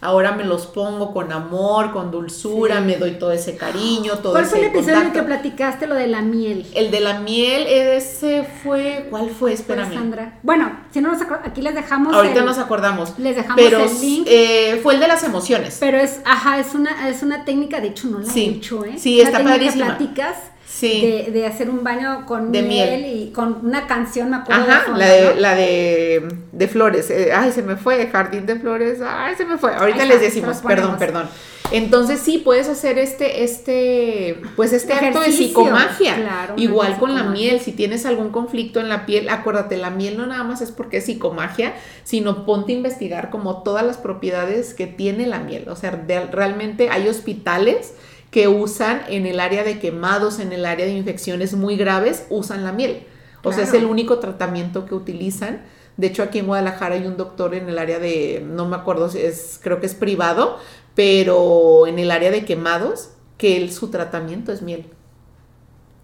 ahora 0.01 0.31
me 0.31 0.43
los 0.43 0.65
pongo 0.65 1.13
con 1.13 1.31
amor, 1.31 1.91
con 1.93 2.09
dulzura, 2.09 2.77
Sí. 2.79 2.83
me 2.85 2.95
doy 2.97 3.11
todo 3.19 3.31
ese 3.31 3.55
cariño, 3.57 4.13
todo 4.17 4.31
¿Cuál 4.33 4.45
ese 4.45 4.51
fue 4.55 4.59
el 4.61 4.65
episodio 4.67 5.01
en 5.01 5.05
el 5.07 5.11
que 5.13 5.21
platicaste 5.21 5.85
lo 5.85 5.93
de 5.93 6.07
la 6.07 6.21
miel? 6.23 6.65
El 6.73 6.89
de 6.89 6.99
la 6.99 7.19
miel, 7.19 7.67
ese 7.67 8.43
fue, 8.63 9.05
¿cuál 9.11 9.29
fue? 9.29 9.53
Espérame. 9.53 9.93
Sandra. 9.93 10.39
Bueno, 10.41 10.71
si 10.91 10.99
no 10.99 11.11
nos 11.11 11.21
aquí 11.43 11.61
les 11.61 11.75
dejamos 11.75 12.11
Ahorita 12.11 12.39
el- 12.39 12.45
nos 12.45 12.57
acordamos. 12.57 13.13
les 13.19 13.35
dejamos 13.35 13.55
pero 13.63 13.83
el 13.83 14.01
link. 14.01 14.27
eh, 14.27 14.79
fue 14.81 14.95
el 14.95 14.99
de 14.99 15.07
las 15.07 15.23
emociones. 15.23 15.77
Pero 15.79 15.99
es, 15.99 16.21
ajá, 16.25 16.59
es 16.59 16.73
una, 16.73 17.07
es 17.07 17.21
una 17.21 17.45
técnica, 17.45 17.81
de 17.81 17.89
hecho 17.89 18.07
no 18.07 18.17
la 18.19 18.25
Sí. 18.31 18.45
he 18.45 18.49
hecho, 18.49 18.83
¿eh? 18.83 18.95
Sí, 18.97 19.21
está 19.21 19.37
técnica 19.37 19.57
padrísima. 19.57 19.85
Que 19.85 20.05
platicas 20.05 20.35
Sí. 20.69 21.01
de, 21.25 21.31
de 21.31 21.45
hacer 21.47 21.69
un 21.69 21.83
baño 21.83 22.25
con 22.25 22.51
De 22.51 22.61
miel, 22.61 23.01
miel. 23.01 23.15
y 23.29 23.31
con 23.31 23.65
una 23.65 23.87
canción, 23.87 24.29
me 24.29 24.35
acuerdo. 24.35 24.65
de 24.65 24.71
Ajá, 24.71 24.81
fondo, 24.83 24.99
la 24.99 25.07
de, 25.07 25.23
¿no? 25.33 25.39
la 25.39 25.55
de, 25.55 26.27
de 26.51 26.67
flores. 26.67 27.09
eh, 27.09 27.31
ay, 27.33 27.51
se 27.53 27.63
me 27.63 27.77
fue, 27.77 28.05
jardín 28.07 28.45
de 28.45 28.57
flores. 28.59 28.99
Ay, 29.01 29.35
se 29.35 29.45
me 29.45 29.57
fue. 29.57 29.73
Ahorita 29.73 30.03
les 30.05 30.19
decimos, 30.19 30.57
perdón, 30.57 30.97
perdón. 30.99 31.29
Entonces 31.71 32.19
sí, 32.21 32.37
puedes 32.37 32.69
hacer 32.69 32.97
este, 32.97 33.43
este, 33.43 34.39
pues 34.55 34.71
este 34.71 34.93
acto 34.93 35.19
de 35.19 35.31
psicomagia. 35.33 36.15
claro, 36.15 36.53
Igual 36.57 36.97
con 36.97 37.13
la 37.13 37.23
miel, 37.23 37.59
si 37.59 37.73
tienes 37.73 38.05
algún 38.05 38.29
conflicto 38.29 38.79
en 38.79 38.87
la 38.87 39.05
piel, 39.05 39.27
acuérdate, 39.29 39.75
la 39.77 39.89
miel 39.89 40.17
no 40.17 40.25
nada 40.27 40.43
más 40.45 40.61
es 40.61 40.71
porque 40.71 40.97
es 40.97 41.05
psicomagia, 41.05 41.73
sino 42.05 42.45
ponte 42.45 42.71
a 42.71 42.75
investigar 42.75 43.29
como 43.29 43.63
todas 43.63 43.85
las 43.85 43.97
propiedades 43.97 44.73
que 44.73 44.87
tiene 44.87 45.27
la 45.27 45.39
miel. 45.39 45.67
O 45.67 45.75
sea, 45.75 45.91
de- 45.91 46.25
realmente 46.27 46.89
hay 46.89 47.07
hospitales 47.09 47.93
que 48.31 48.47
usan 48.47 49.01
en 49.07 49.25
el 49.25 49.39
área 49.39 49.63
de 49.63 49.79
quemados, 49.79 50.39
en 50.39 50.51
el 50.51 50.65
área 50.65 50.85
de 50.85 50.93
infecciones 50.93 51.53
muy 51.53 51.77
graves, 51.77 52.25
usan 52.29 52.63
la 52.63 52.71
miel. 52.71 53.05
O 53.43 53.53
sea, 53.53 53.63
es 53.63 53.73
el 53.73 53.85
único 53.85 54.19
tratamiento 54.19 54.85
que 54.85 54.93
utilizan. 54.93 55.61
De 55.95 56.07
hecho, 56.07 56.21
aquí 56.21 56.39
en 56.39 56.47
Guadalajara 56.47 56.95
hay 56.95 57.07
un 57.07 57.15
doctor 57.15 57.55
en 57.55 57.69
el 57.69 57.79
área 57.79 57.97
de, 57.97 58.45
no 58.45 58.67
me 58.67 58.75
acuerdo, 58.75 59.09
si 59.09 59.19
es, 59.19 59.59
creo 59.63 59.79
que 59.79 59.85
es 59.85 59.95
privado, 59.95 60.57
pero 60.95 61.87
en 61.87 61.97
el 61.97 62.11
área 62.11 62.29
de 62.29 62.43
quemados, 62.43 63.11
que 63.37 63.57
él, 63.57 63.71
su 63.71 63.89
tratamiento 63.89 64.51
es 64.51 64.61
miel. 64.61 64.85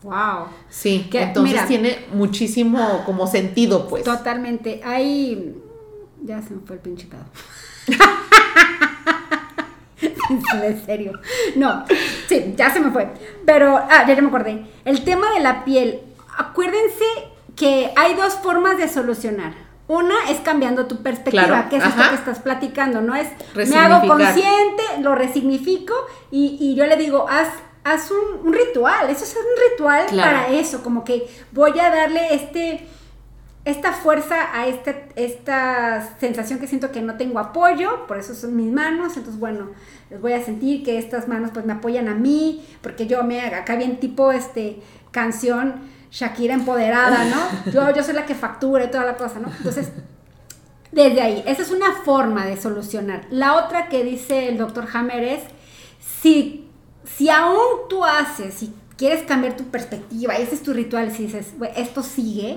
Wow. 0.03 0.47
Sí, 0.69 1.07
Que, 1.09 1.23
entonces 1.23 1.53
mira, 1.53 1.67
tiene 1.67 2.05
muchísimo 2.13 3.03
como 3.05 3.27
sentido, 3.27 3.88
pues. 3.88 4.03
Totalmente. 4.03 4.81
Hay. 4.83 5.55
Ya 6.23 6.41
se 6.41 6.53
me 6.53 6.62
fue 6.62 6.75
el 6.75 6.81
pinche 6.81 7.07
pedo. 7.07 7.25
en 10.63 10.86
serio. 10.86 11.13
No, 11.55 11.83
sí, 12.27 12.53
ya 12.57 12.71
se 12.71 12.79
me 12.79 12.91
fue. 12.91 13.07
Pero, 13.45 13.77
ah, 13.77 14.05
ya, 14.07 14.13
ya 14.15 14.21
me 14.21 14.27
acordé. 14.29 14.65
El 14.86 15.03
tema 15.03 15.31
de 15.33 15.39
la 15.41 15.63
piel. 15.65 16.01
Acuérdense 16.38 17.05
que 17.55 17.91
hay 17.95 18.13
dos 18.15 18.33
formas 18.36 18.77
de 18.77 18.88
solucionar. 18.88 19.53
Una 19.88 20.15
es 20.29 20.39
cambiando 20.39 20.88
tu 20.88 21.03
perspectiva, 21.03 21.45
Claro, 21.45 21.69
que 21.69 21.75
es 21.77 21.83
esto 21.83 21.99
ajá. 21.99 22.09
que 22.09 22.15
estás 22.15 22.39
platicando, 22.39 23.01
¿no? 23.01 23.15
Es 23.15 23.27
me 23.53 23.75
hago 23.77 24.07
consciente, 24.07 24.83
lo 25.01 25.13
resignifico 25.13 25.93
y, 26.31 26.57
y 26.59 26.75
yo 26.75 26.86
le 26.88 26.95
digo, 26.95 27.27
haz, 27.29 27.49
haz 27.83 28.09
un, 28.09 28.47
un 28.47 28.53
ritual. 28.53 29.09
Eso 29.09 29.25
es 29.25 29.36
un 29.36 29.71
ritual 29.71 30.05
Claro. 30.07 30.31
para 30.31 30.47
eso, 30.57 30.81
como 30.83 31.03
que 31.03 31.27
voy 31.51 31.77
a 31.79 31.89
darle 31.89 32.33
este 32.33 32.88
esta 33.65 33.93
fuerza 33.93 34.36
a 34.54 34.67
este, 34.67 35.08
esta 35.15 36.17
sensación 36.19 36.60
que 36.60 36.67
siento 36.67 36.91
que 36.91 37.02
no 37.02 37.15
tengo 37.15 37.39
apoyo, 37.39 38.06
por 38.08 38.17
eso 38.17 38.36
son 38.36 38.56
mis 38.58 38.71
manos, 38.71 39.15
entonces 39.15 39.39
bueno, 39.39 39.69
les 40.10 40.19
voy 40.19 40.34
a 40.34 40.43
sentir 40.43 40.84
que 40.84 40.97
estas 40.97 41.28
manos 41.28 41.52
pues 41.54 41.65
me 41.65 41.73
apoyan 41.73 42.10
a 42.10 42.15
mí, 42.15 42.65
porque 42.82 43.08
yo 43.08 43.23
me 43.23 43.41
acá 43.41 43.76
bien 43.76 43.99
tipo 43.99 44.32
este 44.32 44.82
canción 45.12 45.93
Shakira 46.12 46.54
empoderada, 46.54 47.26
¿no? 47.26 47.71
Yo, 47.71 47.91
yo 47.91 48.04
soy 48.04 48.13
la 48.13 48.28
que 48.28 48.36
factura 48.36 48.84
y 48.84 48.91
toda 48.91 49.04
la 49.04 49.17
cosa, 49.17 49.39
¿no? 49.39 49.47
Entonces, 49.58 49.91
desde 50.91 51.21
ahí, 51.21 51.43
esa 51.47 51.63
es 51.63 51.71
una 51.71 51.91
forma 52.06 52.45
de 52.45 52.56
solucionar. 52.56 53.26
La 53.32 53.56
otra 53.56 53.89
que 53.89 54.04
dice 54.04 54.47
el 54.47 54.60
doctor 54.60 54.88
Hammer 54.93 55.23
es, 55.23 55.41
si, 56.21 56.69
si 57.04 57.32
aún 57.32 57.88
tú 57.89 58.06
haces 58.06 58.62
y 58.62 58.71
quieres 58.97 59.23
cambiar 59.23 59.56
tu 59.58 59.65
perspectiva, 59.65 60.36
ese 60.36 60.56
es 60.56 60.63
tu 60.63 60.73
ritual, 60.73 61.12
si 61.12 61.23
dices, 61.23 61.53
"Güey, 61.58 61.71
esto 61.75 62.03
sigue, 62.03 62.56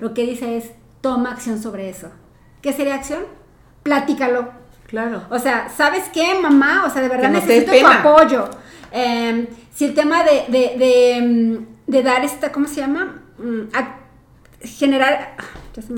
lo 0.00 0.14
que 0.14 0.24
dice 0.26 0.56
es, 0.56 0.70
toma 1.00 1.32
acción 1.32 1.62
sobre 1.62 1.88
eso. 1.88 2.08
¿Qué 2.62 2.72
sería 2.72 2.94
acción? 2.96 3.22
Platícalo. 3.82 4.48
Claro. 4.88 5.22
O 5.30 5.38
sea, 5.38 5.68
¿sabes 5.68 6.04
qué, 6.12 6.38
mamá? 6.40 6.84
O 6.86 6.90
sea, 6.90 7.02
de 7.02 7.08
verdad 7.08 7.28
no 7.30 7.40
necesito 7.40 7.72
tu 7.72 7.86
apoyo. 7.86 8.48
Eh, 8.92 9.48
si 9.74 9.84
el 9.86 9.94
tema 9.94 10.22
de, 10.24 10.44
de, 10.48 10.76
de, 10.78 11.20
mm, 11.22 11.90
de 11.90 12.02
dar 12.02 12.24
esta, 12.24 12.50
¿cómo 12.52 12.66
se 12.68 12.80
llama? 12.80 13.22
Mm, 13.38 13.62
a- 13.74 13.98
generar... 14.62 15.34
ah, 15.38 15.44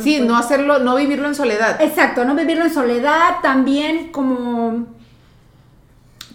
Sí, 0.03 0.21
no 0.21 0.37
hacerlo, 0.37 0.81
no 0.81 0.97
vivirlo 0.97 1.29
en 1.29 1.37
soledad. 1.37 1.81
Exacto, 1.81 2.25
no 2.25 2.35
vivirlo 2.35 2.65
en 2.65 2.75
soledad, 2.75 3.37
también 3.43 4.11
como 4.11 4.87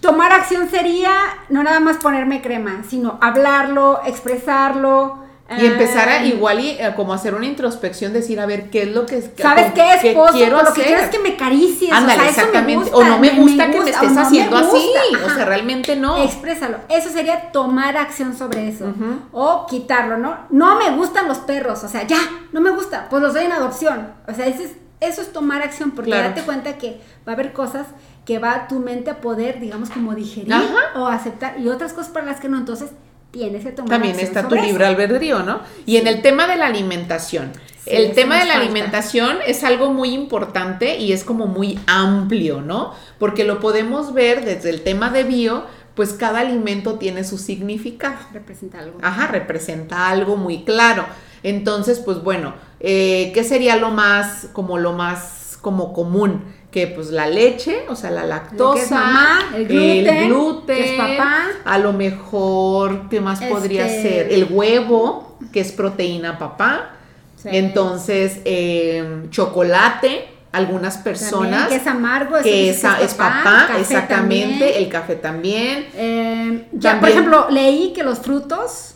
tomar 0.04 0.32
acción 0.34 0.70
sería 0.70 1.12
no 1.50 1.63
nada 1.63 1.80
más 1.80 1.98
ponerme 1.98 2.42
crema, 2.42 2.84
sino 2.88 3.18
hablarlo, 3.22 4.02
expresarlo. 4.06 5.24
Y 5.60 5.66
empezar 5.66 6.10
a 6.10 6.24
eh, 6.24 6.28
igual 6.30 6.60
y 6.62 6.70
eh, 6.72 6.94
como 6.96 7.13
hacer 7.13 7.36
una 7.36 7.46
introspección, 7.46 8.12
decir, 8.12 8.39
a 8.39 8.46
ver, 8.46 8.70
¿qué 8.72 8.84
es 8.84 8.88
lo 8.89 9.06
que 9.06 9.22
¿Sabes 9.38 9.72
qué, 9.74 10.10
esposo? 10.10 10.34
quiero 10.34 10.58
Lo 10.58 10.63
que 10.63 10.70
hacer? 10.70 10.86
quiero 10.86 11.02
es 11.02 11.10
que 11.10 11.20
me 11.20 11.30
acaricies. 11.30 11.92
Ándale, 11.92 12.22
o 12.22 12.24
sea, 12.24 12.32
eso 12.32 12.42
me 12.42 12.48
exactamente. 12.48 12.76
gusta, 12.89 12.98
o 12.98 13.04
no 13.04 13.20
me 13.20 13.30
gusta 13.32 13.66
que 13.66 13.72
me 13.72 13.76
gusta, 13.84 13.89
estés 13.92 14.10
no 14.10 14.16
me 14.16 14.22
haciendo 14.22 14.58
así. 14.58 14.89
O 15.26 15.30
sea, 15.30 15.46
realmente 15.46 15.96
no. 15.96 16.24
Exprésalo. 16.24 16.78
Eso 16.89 17.10
sería 17.10 17.52
tomar 17.52 17.98
acción 17.98 18.36
sobre 18.36 18.68
eso. 18.70 18.94
O 19.32 19.68
quitarlo, 19.68 20.18
¿no? 20.18 20.38
No 20.50 20.78
me 20.80 20.89
gustan 20.92 21.28
los 21.28 21.39
perros. 21.39 21.84
O 21.84 21.88
sea, 21.89 22.08
ya, 22.08 22.18
no 22.52 22.60
me 22.62 22.72
gusta. 22.72 23.08
Pues 23.10 23.22
los 23.22 23.34
doy 23.34 23.44
en 23.46 23.52
adopción. 23.52 24.13
O 24.28 24.34
sea, 24.34 24.48
eso 24.48 24.63
es, 24.63 24.72
eso 25.02 25.22
es 25.22 25.32
tomar 25.34 25.62
acción. 25.62 25.92
Porque 25.92 26.10
Claro. 26.12 26.30
date 26.30 26.42
cuenta 26.44 26.78
que 26.78 27.00
va 27.28 27.34
a 27.34 27.36
haber 27.36 27.54
cosas 27.54 27.86
que 28.26 28.40
va 28.40 28.68
tu 28.68 28.80
mente 28.80 29.10
a 29.10 29.22
poder, 29.22 29.60
digamos, 29.60 29.90
como 29.90 30.16
digerir 30.16 30.54
Ajá. 30.54 31.00
o 31.00 31.08
aceptar. 31.08 31.60
Y 31.60 31.68
otras 31.68 31.94
cosas 31.94 32.12
para 32.12 32.26
las 32.26 32.40
que 32.40 32.50
no. 32.50 32.58
Entonces, 32.58 32.92
tienes 33.32 33.64
que 33.64 33.72
tomar 33.72 33.90
También 33.90 34.20
está 34.20 34.48
tu 34.48 34.56
libre 34.56 34.86
albedrío, 34.86 35.44
¿no? 35.44 35.62
Y 35.86 35.98
en 35.98 36.08
el 36.08 36.22
tema 36.22 36.48
de 36.48 36.56
la 36.56 36.68
alimentación. 36.68 37.52
Sí, 37.84 37.90
el 37.92 38.14
tema 38.14 38.36
de 38.36 38.46
la 38.46 38.54
falta. 38.54 38.66
alimentación 38.66 39.38
es 39.46 39.64
algo 39.64 39.92
muy 39.92 40.14
importante 40.14 40.98
y 40.98 41.12
es 41.12 41.24
como 41.26 41.48
muy 41.48 41.80
amplio, 41.86 42.62
¿no? 42.62 42.94
Porque 43.20 43.44
lo 43.44 43.60
podemos 43.60 44.14
ver 44.14 44.46
desde 44.46 44.70
el 44.70 44.84
tema 44.84 45.10
de 45.10 45.24
bio, 45.24 45.66
pues 45.96 46.14
cada 46.14 46.40
alimento 46.40 46.98
tiene 47.00 47.24
su 47.26 47.38
significado. 47.38 48.16
Representa 48.32 48.80
algo. 48.80 49.00
Ajá, 49.02 49.28
representa 49.28 50.10
algo 50.10 50.38
muy 50.38 50.64
claro. 50.64 51.06
Entonces, 51.42 52.00
pues 52.00 52.24
bueno, 52.24 52.54
eh, 52.80 53.32
¿qué 53.34 53.44
sería 53.44 53.76
lo 53.76 53.90
más, 53.90 54.48
como 54.54 54.78
lo 54.78 54.94
más, 54.94 55.58
como 55.60 55.92
común? 55.92 56.44
Que 56.74 56.88
pues 56.88 57.12
la 57.12 57.28
leche, 57.28 57.84
o 57.88 57.96
sea, 57.96 58.10
la 58.10 58.26
lactosa, 58.26 58.74
que 58.74 58.82
es 58.82 58.92
mamá, 58.92 59.40
el 59.56 59.68
gluten, 59.68 60.28
gluten, 60.28 60.76
que 60.76 60.92
es 60.94 60.98
papá. 60.98 61.46
a 61.64 61.78
lo 61.78 61.94
mejor, 61.94 63.10
¿qué 63.10 63.22
más 63.22 63.42
podría 63.44 63.88
ser? 63.88 64.34
El 64.34 64.48
huevo, 64.50 65.38
que 65.52 65.60
es 65.60 65.72
proteína 65.72 66.40
papá. 66.40 66.90
Sí. 67.38 67.50
Entonces, 67.52 68.40
eh, 68.46 69.28
chocolate, 69.30 70.34
algunas 70.54 70.98
personas 70.98 71.62
También, 71.62 71.68
que 71.70 71.76
es 71.76 71.88
amargo, 71.88 72.36
que 72.42 72.70
es, 72.70 72.82
que 72.82 73.04
es 73.04 73.14
papá, 73.14 73.70
exactamente, 73.80 74.60
también. 74.60 74.84
el 74.84 74.90
café 74.90 75.16
también. 75.16 75.88
Eh, 75.96 76.68
ya, 76.72 77.00
por 77.00 77.10
ejemplo, 77.10 77.48
leí 77.50 77.92
que 77.94 78.04
los 78.04 78.20
frutos, 78.20 78.96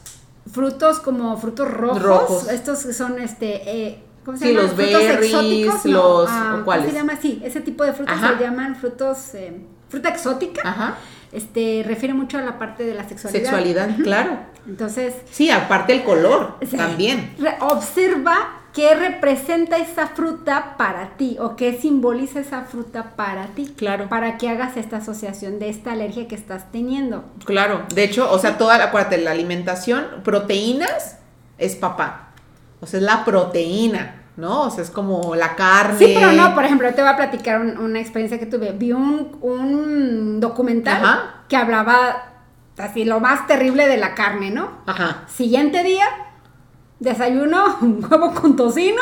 frutos 0.52 1.00
como 1.00 1.36
frutos 1.38 1.70
rojos, 1.70 2.02
Rojos. 2.02 2.50
estos 2.50 2.80
son 2.96 3.20
este, 3.20 3.62
eh, 3.66 4.00
¿cómo 4.28 4.38
se 4.38 4.46
Sí, 4.48 4.52
llaman? 4.54 4.68
los 4.68 4.76
berries, 4.78 5.10
exóticos, 5.26 5.86
no, 5.86 5.92
los- 5.92 6.30
ah, 6.30 6.58
¿o 6.62 6.66
cuáles? 6.66 6.86
¿Cómo 6.88 6.94
se 7.00 7.08
llama? 7.08 7.20
Sí, 7.22 7.42
ese 7.44 7.62
tipo 7.62 7.84
de 7.84 7.94
frutos 7.94 8.14
Ajá. 8.16 8.38
se 8.38 8.44
llaman 8.44 8.76
frutos, 8.76 9.34
eh, 9.36 9.60
fruta 9.90 10.10
exótica. 10.10 10.62
Ajá. 10.64 10.98
Este 11.32 11.84
refiere 11.88 12.14
mucho 12.14 12.38
a 12.38 12.42
la 12.42 12.60
parte 12.60 12.84
de 12.86 12.94
la 12.94 13.08
sexualidad. 13.08 13.42
Sexualidad, 13.44 13.90
claro. 14.04 14.38
Entonces, 14.68 15.14
Sí, 15.32 15.50
aparte 15.50 15.94
el 15.94 16.04
color 16.04 16.56
sí, 16.70 16.76
también. 16.78 17.36
observa 17.62 18.36
qué 18.74 18.94
representa 18.96 19.78
esa 19.78 20.08
fruta 20.08 20.76
para 20.78 21.18
ti 21.18 21.38
o 21.40 21.56
qué 21.56 21.74
simboliza 21.80 22.40
esa 22.40 22.62
fruta 22.64 23.16
para 23.16 23.48
ti. 23.48 23.74
Claro. 23.76 24.08
Para 24.08 24.38
que 24.38 24.50
hagas 24.50 24.78
esta 24.78 24.98
asociación 24.98 25.58
de 25.60 25.70
esta 25.70 25.94
alergia 25.94 26.28
que 26.28 26.36
estás 26.36 26.72
teniendo. 26.72 27.26
Claro. 27.46 27.84
De 27.94 28.04
hecho, 28.04 28.32
o 28.32 28.38
sea, 28.40 28.58
toda, 28.58 28.82
acuérdate, 28.84 29.18
la 29.18 29.32
alimentación, 29.32 30.06
proteínas 30.24 31.18
es 31.58 31.76
papá. 31.76 32.30
O 32.80 32.86
sea, 32.86 33.00
es 33.00 33.04
la 33.06 33.26
proteína, 33.26 34.17
¿no? 34.38 34.62
O 34.64 34.70
sea, 34.72 34.84
es 34.84 34.90
como 34.92 35.36
la 35.36 35.56
carne. 35.56 35.98
Sí, 36.00 36.12
pero 36.16 36.32
no, 36.32 36.54
por 36.56 36.64
ejemplo, 36.64 36.94
te 36.94 37.02
voy 37.02 37.12
a 37.12 37.16
platicar 37.18 37.60
un- 37.60 37.78
una 37.78 38.00
experiencia 38.00 38.40
que 38.40 38.46
tuve. 38.46 38.72
Vi 38.72 38.92
un, 38.94 39.38
un 39.42 40.40
documental 40.40 41.04
Ajá. 41.04 41.24
que 41.50 41.58
hablaba 41.58 42.24
así 42.78 43.04
lo 43.04 43.20
más 43.20 43.46
terrible 43.48 43.88
de 43.88 43.98
la 43.98 44.14
carne, 44.16 44.52
¿no? 44.52 44.70
Ajá. 44.86 45.24
Siguiente 45.28 45.84
día, 45.84 46.06
desayuno 47.00 47.78
un 47.82 48.06
huevo 48.10 48.34
con 48.34 48.56
tocino 48.56 49.02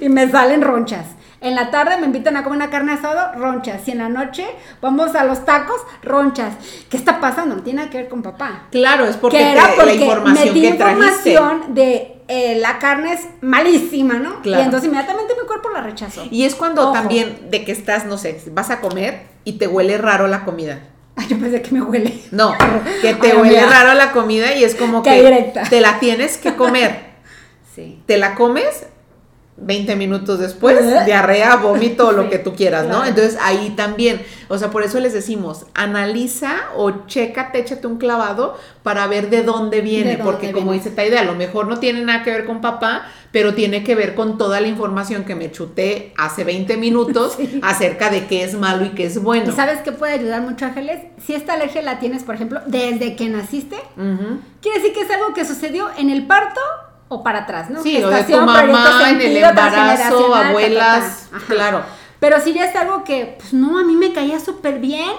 y 0.00 0.08
me 0.08 0.28
salen 0.30 0.62
ronchas. 0.62 1.06
En 1.40 1.54
la 1.54 1.70
tarde 1.70 1.98
me 1.98 2.06
invitan 2.06 2.36
a 2.36 2.42
comer 2.42 2.56
una 2.56 2.70
carne 2.70 2.92
asada, 2.94 3.32
ronchas. 3.36 3.86
Y 3.86 3.92
en 3.92 3.98
la 3.98 4.08
noche 4.08 4.44
vamos 4.82 5.14
a 5.14 5.22
los 5.22 5.44
tacos, 5.44 5.80
ronchas. 6.02 6.54
¿Qué 6.90 6.96
está 6.96 7.20
pasando? 7.20 7.54
No 7.56 7.62
tiene 7.62 7.78
nada 7.80 7.90
que 7.90 7.98
ver 7.98 8.08
con 8.08 8.22
papá. 8.22 8.62
Claro, 8.72 9.04
es 9.04 9.16
porque, 9.16 9.36
que 9.38 9.52
era 9.52 9.68
te- 9.68 9.74
porque 9.76 9.94
la 9.94 10.00
información 10.02 10.48
metí 10.48 10.60
que 10.62 10.72
trajiste. 10.74 11.30
información 11.30 11.74
de 11.74 12.17
eh, 12.28 12.56
la 12.60 12.78
carne 12.78 13.14
es 13.14 13.26
malísima, 13.40 14.14
¿no? 14.14 14.40
Claro. 14.42 14.62
Y 14.62 14.64
entonces 14.66 14.88
inmediatamente 14.88 15.34
mi 15.40 15.46
cuerpo 15.46 15.70
la 15.70 15.80
rechazó. 15.82 16.26
Y 16.30 16.44
es 16.44 16.54
cuando 16.54 16.82
Ojo. 16.84 16.92
también 16.92 17.50
de 17.50 17.64
que 17.64 17.72
estás, 17.72 18.04
no 18.06 18.18
sé, 18.18 18.40
vas 18.52 18.70
a 18.70 18.80
comer 18.80 19.22
y 19.44 19.52
te 19.54 19.66
huele 19.66 19.98
raro 19.98 20.26
la 20.28 20.44
comida. 20.44 20.80
Ay, 21.16 21.26
yo 21.28 21.38
pensé 21.38 21.62
que 21.62 21.72
me 21.72 21.82
huele. 21.82 22.20
No, 22.30 22.54
que 23.02 23.14
te 23.14 23.32
Ay, 23.32 23.36
huele 23.38 23.66
raro 23.66 23.94
la 23.94 24.12
comida 24.12 24.54
y 24.54 24.62
es 24.62 24.74
como 24.76 25.02
Qué 25.02 25.10
que 25.10 25.16
directa. 25.22 25.62
te 25.68 25.80
la 25.80 25.98
tienes 25.98 26.38
que 26.38 26.54
comer. 26.54 27.08
Sí. 27.74 28.02
te 28.06 28.18
la 28.18 28.34
comes 28.34 28.86
20 29.60 29.96
minutos 29.96 30.38
después, 30.38 30.78
¿Eh? 30.80 31.02
diarrea, 31.04 31.56
vómito, 31.56 32.12
lo 32.12 32.30
que 32.30 32.38
tú 32.38 32.54
quieras, 32.54 32.84
¿no? 32.84 32.90
claro. 32.96 33.06
Entonces 33.06 33.38
ahí 33.42 33.70
también, 33.76 34.22
o 34.48 34.56
sea, 34.56 34.70
por 34.70 34.82
eso 34.84 35.00
les 35.00 35.12
decimos, 35.12 35.66
analiza 35.74 36.52
o 36.76 37.06
chécate, 37.06 37.58
échate 37.58 37.86
un 37.86 37.98
clavado 37.98 38.56
para 38.82 39.06
ver 39.08 39.30
de 39.30 39.42
dónde 39.42 39.80
viene, 39.80 40.10
De 40.12 40.16
dónde 40.16 40.32
porque 40.32 40.52
como 40.52 40.72
dice 40.72 40.90
Taide, 40.90 41.18
a 41.18 41.24
lo 41.24 41.34
mejor 41.34 41.66
no 41.66 41.78
tiene 41.78 42.02
nada 42.04 42.22
que 42.22 42.30
ver 42.30 42.46
con 42.46 42.60
papá, 42.60 43.06
pero 43.32 43.54
tiene 43.54 43.82
que 43.84 43.94
ver 43.94 44.14
con 44.14 44.38
toda 44.38 44.60
la 44.60 44.68
información 44.68 45.24
que 45.24 45.34
me 45.34 45.50
chuté 45.50 46.14
hace 46.16 46.44
20 46.44 46.76
minutos 46.76 47.32
Sí. 47.38 47.60
acerca 47.62 48.10
de 48.10 48.26
qué 48.26 48.44
es 48.44 48.54
malo 48.54 48.84
y 48.86 48.90
qué 48.90 49.04
es 49.06 49.22
bueno. 49.22 49.50
¿Y 49.50 49.54
sabes 49.54 49.80
qué 49.80 49.92
puede 49.92 50.14
ayudar 50.14 50.40
mucho, 50.42 50.64
Ángeles? 50.66 51.00
Si 51.24 51.34
esta 51.34 51.54
alergia 51.54 51.82
la 51.82 51.98
tienes, 51.98 52.22
por 52.24 52.34
ejemplo, 52.36 52.60
desde 52.66 53.16
que 53.16 53.28
naciste, 53.28 53.76
quiere 54.62 54.78
decir 54.78 54.92
que 54.94 55.00
es 55.02 55.10
algo 55.10 55.34
que 55.34 55.44
sucedió 55.44 55.88
en 55.98 56.10
el 56.10 56.26
parto 56.26 56.60
o 57.08 57.22
para 57.22 57.40
atrás, 57.40 57.70
¿no? 57.70 57.82
Sí, 57.82 57.96
o 57.96 58.00
de 58.00 58.04
tu 58.04 58.10
Gestación, 58.12 58.44
mamá, 58.46 59.10
en 59.10 59.20
el 59.20 59.36
embarazo, 59.38 59.54
transgeneracional, 59.54 60.10
ta, 60.10 60.32
ta, 60.36 60.42
ta. 60.42 60.48
abuelas, 60.48 61.28
claro. 61.46 61.82
Pero 62.20 62.40
si 62.40 62.52
ya 62.52 62.64
es 62.66 62.76
algo 62.76 63.04
que, 63.04 63.36
pues 63.38 63.52
no, 63.52 63.78
a 63.78 63.84
mí 63.84 63.94
me 63.94 64.12
caía 64.12 64.40
súper 64.40 64.78
bien 64.80 65.10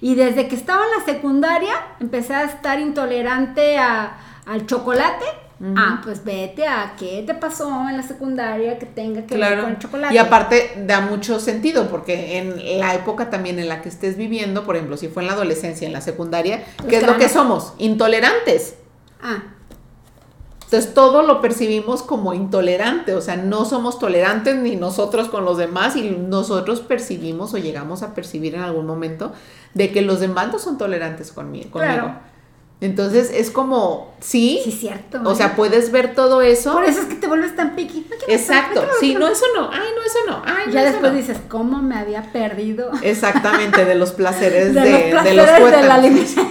y 0.00 0.14
desde 0.14 0.48
que 0.48 0.54
estaba 0.56 0.82
en 0.84 0.98
la 0.98 1.04
secundaria 1.04 1.72
empecé 2.00 2.34
a 2.34 2.44
estar 2.44 2.78
intolerante 2.80 3.78
a- 3.78 4.18
al 4.46 4.66
chocolate. 4.66 5.24
Ah, 5.76 6.00
pues 6.04 6.22
vete 6.24 6.68
a 6.68 6.94
qué 6.96 7.24
te 7.26 7.34
pasó 7.34 7.88
en 7.88 7.96
la 7.96 8.04
secundaria 8.04 8.78
que 8.78 8.86
tenga 8.86 9.26
que 9.26 9.36
ver 9.36 9.60
con 9.60 9.70
el 9.70 9.78
chocolate. 9.80 10.14
Y 10.14 10.18
aparte 10.18 10.74
da 10.86 11.00
mucho 11.00 11.40
sentido 11.40 11.88
porque 11.88 12.38
en 12.38 12.78
la 12.78 12.94
época 12.94 13.28
también 13.28 13.58
en 13.58 13.68
la 13.68 13.82
que 13.82 13.88
estés 13.88 14.16
viviendo, 14.16 14.62
por 14.64 14.76
ejemplo, 14.76 14.96
si 14.96 15.08
fue 15.08 15.22
en 15.24 15.26
la 15.26 15.32
adolescencia, 15.32 15.84
en 15.88 15.92
la 15.92 16.00
secundaria, 16.00 16.62
Pues 16.76 16.88
¿qué 16.90 16.96
es 16.98 17.06
lo 17.06 17.16
que 17.18 17.28
somos? 17.28 17.72
Intolerantes. 17.78 18.76
Ah, 19.20 19.38
Entonces 20.70 20.92
todo 20.92 21.22
lo 21.22 21.40
percibimos 21.40 22.02
como 22.02 22.34
intolerante, 22.34 23.14
o 23.14 23.22
sea, 23.22 23.38
no 23.38 23.64
somos 23.64 23.98
tolerantes 23.98 24.54
ni 24.56 24.76
nosotros 24.76 25.28
con 25.28 25.46
los 25.46 25.56
demás 25.56 25.96
y 25.96 26.10
nosotros 26.10 26.80
percibimos 26.80 27.54
o 27.54 27.56
llegamos 27.56 28.02
a 28.02 28.12
percibir 28.14 28.54
en 28.54 28.60
algún 28.60 28.84
momento 28.84 29.32
de 29.72 29.90
que 29.92 30.02
los 30.02 30.20
demás 30.20 30.52
no 30.52 30.58
son 30.58 30.76
tolerantes 30.76 31.32
conmigo. 31.32 31.70
conmigo. 31.70 31.94
Claro. 31.94 32.28
Entonces 32.82 33.32
es 33.34 33.50
como, 33.50 34.14
sí, 34.20 34.60
sí, 34.62 34.70
cierto. 34.70 35.20
o 35.24 35.32
¿eh? 35.32 35.34
sea, 35.34 35.56
puedes 35.56 35.90
ver 35.90 36.14
todo 36.14 36.42
eso. 36.42 36.74
Por 36.74 36.84
eso 36.84 37.00
es 37.00 37.06
que 37.06 37.16
te 37.16 37.26
vuelves 37.26 37.56
tan 37.56 37.74
piqui. 37.74 38.06
No 38.08 38.32
Exacto, 38.32 38.82
no 38.82 38.88
sí, 39.00 39.14
no, 39.14 39.26
eso 39.26 39.46
no, 39.56 39.68
ay, 39.72 39.88
no, 39.96 40.02
eso 40.02 40.18
no, 40.28 40.42
ay, 40.44 40.66
no, 40.66 40.72
Ya 40.72 40.82
eso 40.82 40.92
después 40.92 41.12
no. 41.12 41.18
dices, 41.18 41.38
¿cómo 41.48 41.82
me 41.82 41.96
había 41.96 42.30
perdido? 42.30 42.90
Exactamente, 43.02 43.84
de 43.84 43.94
los 43.96 44.12
placeres 44.12 44.74
De 44.74 44.80
de, 44.82 44.90
los 45.12 45.24
de 45.24 45.32
placeres 45.32 45.60
los 45.60 45.70
de 45.72 45.88
la 45.88 45.94
alimentación. 45.94 46.48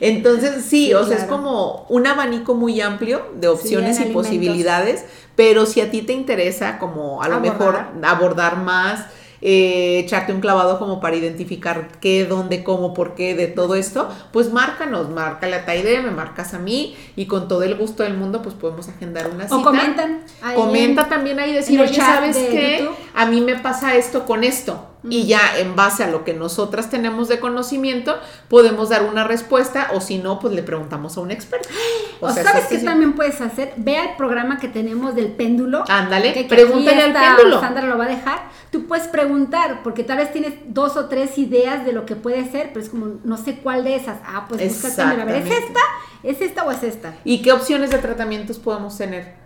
Entonces, 0.00 0.62
sí, 0.64 0.86
Sí, 0.88 0.94
o 0.94 1.04
sea, 1.04 1.16
es 1.18 1.24
como 1.24 1.86
un 1.88 2.06
abanico 2.06 2.54
muy 2.54 2.80
amplio 2.80 3.22
de 3.34 3.48
opciones 3.48 3.96
y 3.98 4.02
alimentos. 4.02 4.26
posibilidades, 4.26 5.04
pero 5.36 5.66
si 5.66 5.80
a 5.80 5.90
ti 5.90 6.02
te 6.02 6.12
interesa 6.12 6.78
como 6.78 7.22
a 7.22 7.28
lo 7.28 7.36
Abordar. 7.36 7.52
mejor 7.58 8.04
abordar 8.04 8.56
más, 8.58 9.06
eh, 9.40 10.00
echarte 10.00 10.32
un 10.32 10.40
clavado 10.40 10.80
como 10.80 11.00
para 11.00 11.14
identificar 11.14 11.90
qué, 12.00 12.24
dónde, 12.24 12.64
cómo, 12.64 12.92
por 12.92 13.14
qué, 13.14 13.36
de 13.36 13.46
todo 13.46 13.76
esto, 13.76 14.08
pues 14.32 14.52
márcanos, 14.52 15.10
márcale 15.10 15.54
a 15.54 15.64
Taide, 15.64 16.00
me 16.02 16.10
marcas 16.10 16.54
a 16.54 16.58
mí 16.58 16.96
y 17.14 17.26
con 17.26 17.46
todo 17.46 17.62
el 17.62 17.76
gusto 17.76 18.02
del 18.02 18.14
mundo 18.14 18.42
pues 18.42 18.56
podemos 18.56 18.88
agendar 18.88 19.28
una 19.32 19.44
cita. 19.44 19.56
O 19.56 19.62
comentan. 19.62 20.22
Comenta 20.56 21.02
en- 21.02 21.08
también 21.08 21.38
ahí 21.38 21.52
decir, 21.52 21.80
oye, 21.80 21.94
¿sabes 21.94 22.34
de 22.34 22.48
qué? 22.48 22.78
YouTube. 22.80 22.96
A 23.14 23.26
mí 23.26 23.40
me 23.40 23.54
pasa 23.56 23.94
esto 23.94 24.26
con 24.26 24.42
esto. 24.42 24.87
Y 25.04 25.26
ya 25.26 25.58
en 25.58 25.76
base 25.76 26.04
a 26.04 26.08
lo 26.08 26.24
que 26.24 26.34
nosotras 26.34 26.90
tenemos 26.90 27.28
de 27.28 27.38
conocimiento 27.38 28.18
podemos 28.48 28.88
dar 28.88 29.04
una 29.04 29.24
respuesta 29.24 29.90
o 29.94 30.00
si 30.00 30.18
no, 30.18 30.38
pues 30.40 30.54
le 30.54 30.62
preguntamos 30.62 31.16
a 31.16 31.20
un 31.20 31.30
experto. 31.30 31.68
O, 32.20 32.28
sabes 32.32 32.66
que 32.66 32.78
también 32.78 33.12
puedes 33.12 33.40
hacer, 33.40 33.74
ve 33.76 33.96
al 33.96 34.16
programa 34.16 34.58
que 34.58 34.66
tenemos 34.66 35.14
del 35.14 35.28
péndulo. 35.28 35.84
Ándale, 35.88 36.32
que, 36.32 36.42
pregúntale 36.42 37.00
al 37.00 37.12
péndulo. 37.12 37.60
Sandra 37.60 37.86
lo 37.86 37.96
va 37.96 38.06
a 38.06 38.08
dejar. 38.08 38.40
Tú 38.72 38.88
puedes 38.88 39.06
preguntar, 39.06 39.84
porque 39.84 40.02
tal 40.02 40.18
vez 40.18 40.32
tienes 40.32 40.54
dos 40.66 40.96
o 40.96 41.06
tres 41.06 41.38
ideas 41.38 41.84
de 41.84 41.92
lo 41.92 42.06
que 42.06 42.16
puede 42.16 42.50
ser, 42.50 42.72
pero 42.72 42.84
es 42.84 42.90
como, 42.90 43.20
no 43.22 43.36
sé 43.36 43.58
cuál 43.58 43.84
de 43.84 43.94
esas. 43.94 44.18
Ah, 44.26 44.46
pues 44.48 44.66
búscate, 44.66 45.00
a 45.00 45.24
ver, 45.24 45.46
¿es 45.46 45.50
esta? 45.62 45.80
¿Es 46.24 46.40
esta 46.40 46.64
o 46.64 46.72
es 46.72 46.82
esta? 46.82 47.14
¿Y 47.22 47.40
qué 47.40 47.52
opciones 47.52 47.90
de 47.90 47.98
tratamientos 47.98 48.58
podemos 48.58 48.98
tener? 48.98 49.36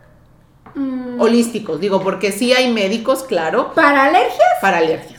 Mm. 0.74 1.20
Holísticos, 1.20 1.80
digo, 1.80 2.02
porque 2.02 2.32
sí 2.32 2.52
hay 2.52 2.72
médicos, 2.72 3.22
claro. 3.22 3.72
¿Para 3.74 4.04
alergias? 4.04 4.48
Para 4.60 4.78
alergias. 4.78 5.18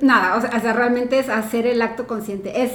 nada, 0.00 0.36
o 0.36 0.40
sea, 0.40 0.72
realmente 0.72 1.18
es 1.18 1.28
hacer 1.28 1.66
el 1.66 1.82
acto 1.82 2.06
consciente. 2.06 2.62
Es 2.62 2.72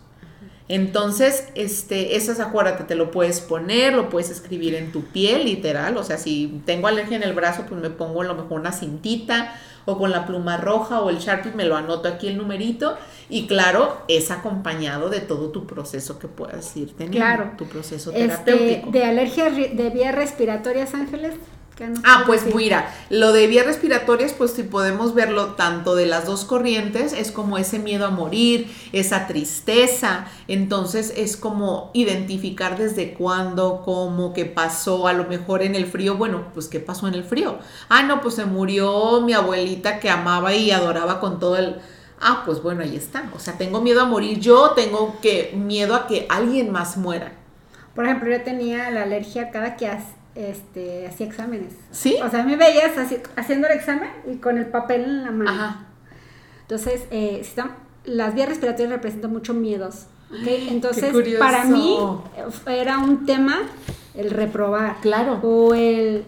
Entonces, 0.69 1.49
este, 1.57 2.15
esas 2.15 2.39
acuérdate, 2.39 2.85
te 2.85 2.95
lo 2.95 3.11
puedes 3.11 3.41
poner, 3.41 3.93
lo 3.93 4.09
puedes 4.09 4.31
escribir 4.31 4.77
en 4.77 4.93
tu 4.93 5.03
piel, 5.03 5.45
literal. 5.45 5.97
O 5.97 6.05
sea, 6.05 6.17
si 6.17 6.63
tengo 6.65 6.87
alergia 6.87 7.17
en 7.17 7.25
el 7.25 7.33
brazo, 7.33 7.65
pues 7.69 7.81
me 7.81 7.91
pongo 7.91 8.23
a 8.23 8.25
lo 8.25 8.37
mejor 8.37 8.61
una 8.61 8.71
cintita 8.71 9.53
o 9.85 9.99
con 9.99 10.13
la 10.13 10.27
pluma 10.27 10.59
roja 10.59 11.01
o 11.01 11.11
el 11.11 11.19
Sharpie 11.19 11.51
me 11.53 11.65
lo 11.65 11.77
anoto 11.77 12.09
aquí 12.09 12.29
el 12.29 12.39
numerito 12.39 12.97
y 13.29 13.49
claro, 13.49 13.97
es 14.07 14.31
acompañado 14.31 15.09
de 15.09 15.19
todo 15.19 15.51
tu 15.51 15.67
proceso 15.67 16.21
que 16.21 16.29
puedas 16.29 16.77
ir 16.77 16.93
teniendo, 16.93 17.19
claro. 17.19 17.51
tu 17.59 17.67
proceso 17.67 18.13
este, 18.13 18.53
terapéutico. 18.53 18.93
de 18.93 19.05
alergia 19.05 19.51
de 19.51 19.91
vías 19.91 20.15
respiratorias, 20.15 20.95
Ángeles. 20.95 21.35
Ah, 22.05 22.25
pues 22.27 22.55
mira, 22.55 22.93
lo 23.09 23.33
de 23.33 23.47
vías 23.47 23.67
respiratorias, 23.67 24.33
pues 24.33 24.53
si 24.53 24.63
podemos 24.63 25.15
verlo 25.15 25.55
tanto 25.55 25.95
de 25.95 26.07
las 26.07 26.27
dos 26.27 26.45
corrientes, 26.45 27.13
es 27.13 27.31
como 27.31 27.57
ese 27.57 27.79
miedo 27.79 28.07
a 28.07 28.11
morir, 28.11 28.71
esa 28.93 29.27
tristeza, 29.27 30.27
entonces 30.49 31.13
es 31.17 31.37
como 31.37 31.91
identificar 31.95 32.77
desde 32.77 33.15
cuándo, 33.15 33.83
cómo, 33.85 34.33
qué 34.35 34.45
pasó, 34.45 35.09
a 35.09 35.13
lo 35.13 35.25
mejor 35.25 35.63
en 35.63 35.75
el 35.75 35.87
frío, 35.87 36.17
bueno, 36.17 36.45
pues 36.53 36.69
qué 36.69 36.81
pasó 36.81 37.09
en 37.09 37.15
el 37.15 37.25
frío. 37.25 37.59
Ah, 37.89 38.03
no, 38.03 38.21
pues 38.21 38.35
se 38.35 38.45
murió 38.45 39.23
mi 39.23 39.33
abuelita 39.33 40.01
que 40.01 40.11
amaba 40.11 40.55
y 40.55 40.71
adoraba 40.71 41.21
con 41.21 41.39
todo 41.41 41.57
el... 41.57 41.77
Ah, 42.21 42.43
pues 42.45 42.63
bueno, 42.63 42.83
ahí 42.83 42.97
está. 42.97 43.31
O 43.35 43.39
sea, 43.39 43.57
tengo 43.57 43.81
miedo 43.81 44.03
a 44.03 44.05
morir 44.05 44.39
yo, 44.41 44.73
tengo 44.73 45.19
que 45.23 45.55
miedo 45.57 45.95
a 45.95 46.07
que 46.07 46.27
alguien 46.29 46.71
más 46.71 46.99
muera. 46.99 47.33
Por 47.95 48.05
ejemplo, 48.05 48.31
yo 48.31 48.43
tenía 48.43 48.91
la 48.91 49.05
alergia 49.05 49.51
cada 49.51 49.77
que 49.77 49.87
hace 49.87 50.20
este, 50.35 51.07
hacía 51.07 51.27
exámenes. 51.27 51.75
¿Sí? 51.91 52.17
O 52.25 52.31
sea, 52.31 52.45
me 52.45 52.57
veías 52.57 52.93
haciendo 53.37 53.69
el 53.69 53.75
examen 53.75 54.11
y 54.31 54.37
con 54.37 54.59
el 54.59 54.67
papel 54.67 55.05
en 55.05 55.23
la 55.25 55.31
mano. 55.31 55.51
Ajá. 55.51 55.87
Entonces, 56.63 57.03
eh, 57.11 57.43
las 58.05 58.35
vías 58.35 58.49
respiratorias 58.49 58.93
representan 58.93 59.33
mucho 59.33 59.55
miedos. 59.55 60.07
Entonces, 60.47 61.13
para 61.39 61.65
mí 61.65 61.99
era 62.67 62.99
un 62.99 63.27
tema 63.27 63.59
el 64.15 64.31
reprobar. 64.31 64.97
Claro. 65.01 65.41
O 65.43 65.75
el 65.75 66.25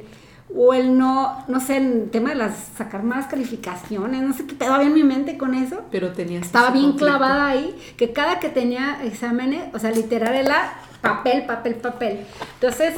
o 0.55 0.75
el 0.75 0.99
no, 0.99 1.45
no 1.49 1.61
sé, 1.61 1.79
el 1.79 2.11
tema 2.11 2.31
de 2.31 2.35
las 2.35 2.55
sacar 2.77 3.03
más 3.03 3.27
calificaciones, 3.27 4.23
no 4.23 4.35
sé 4.35 4.47
qué 4.47 4.55
pedo 4.55 4.75
había 4.75 4.89
en 4.89 4.95
mi 4.95 5.03
mente 5.03 5.39
con 5.39 5.55
eso. 5.55 5.83
Pero 5.91 6.13
tenía 6.13 6.41
Estaba 6.41 6.71
bien 6.71 6.93
clavada 6.93 7.47
ahí, 7.47 7.75
que 7.97 8.13
cada 8.13 8.39
que 8.39 8.49
tenía 8.49 9.03
exámenes, 9.03 9.75
o 9.75 9.79
sea, 9.79 9.91
literal 9.91 10.35
era 10.35 10.75
papel, 11.01 11.47
papel, 11.47 11.77
papel. 11.77 12.27
Entonces, 12.55 12.95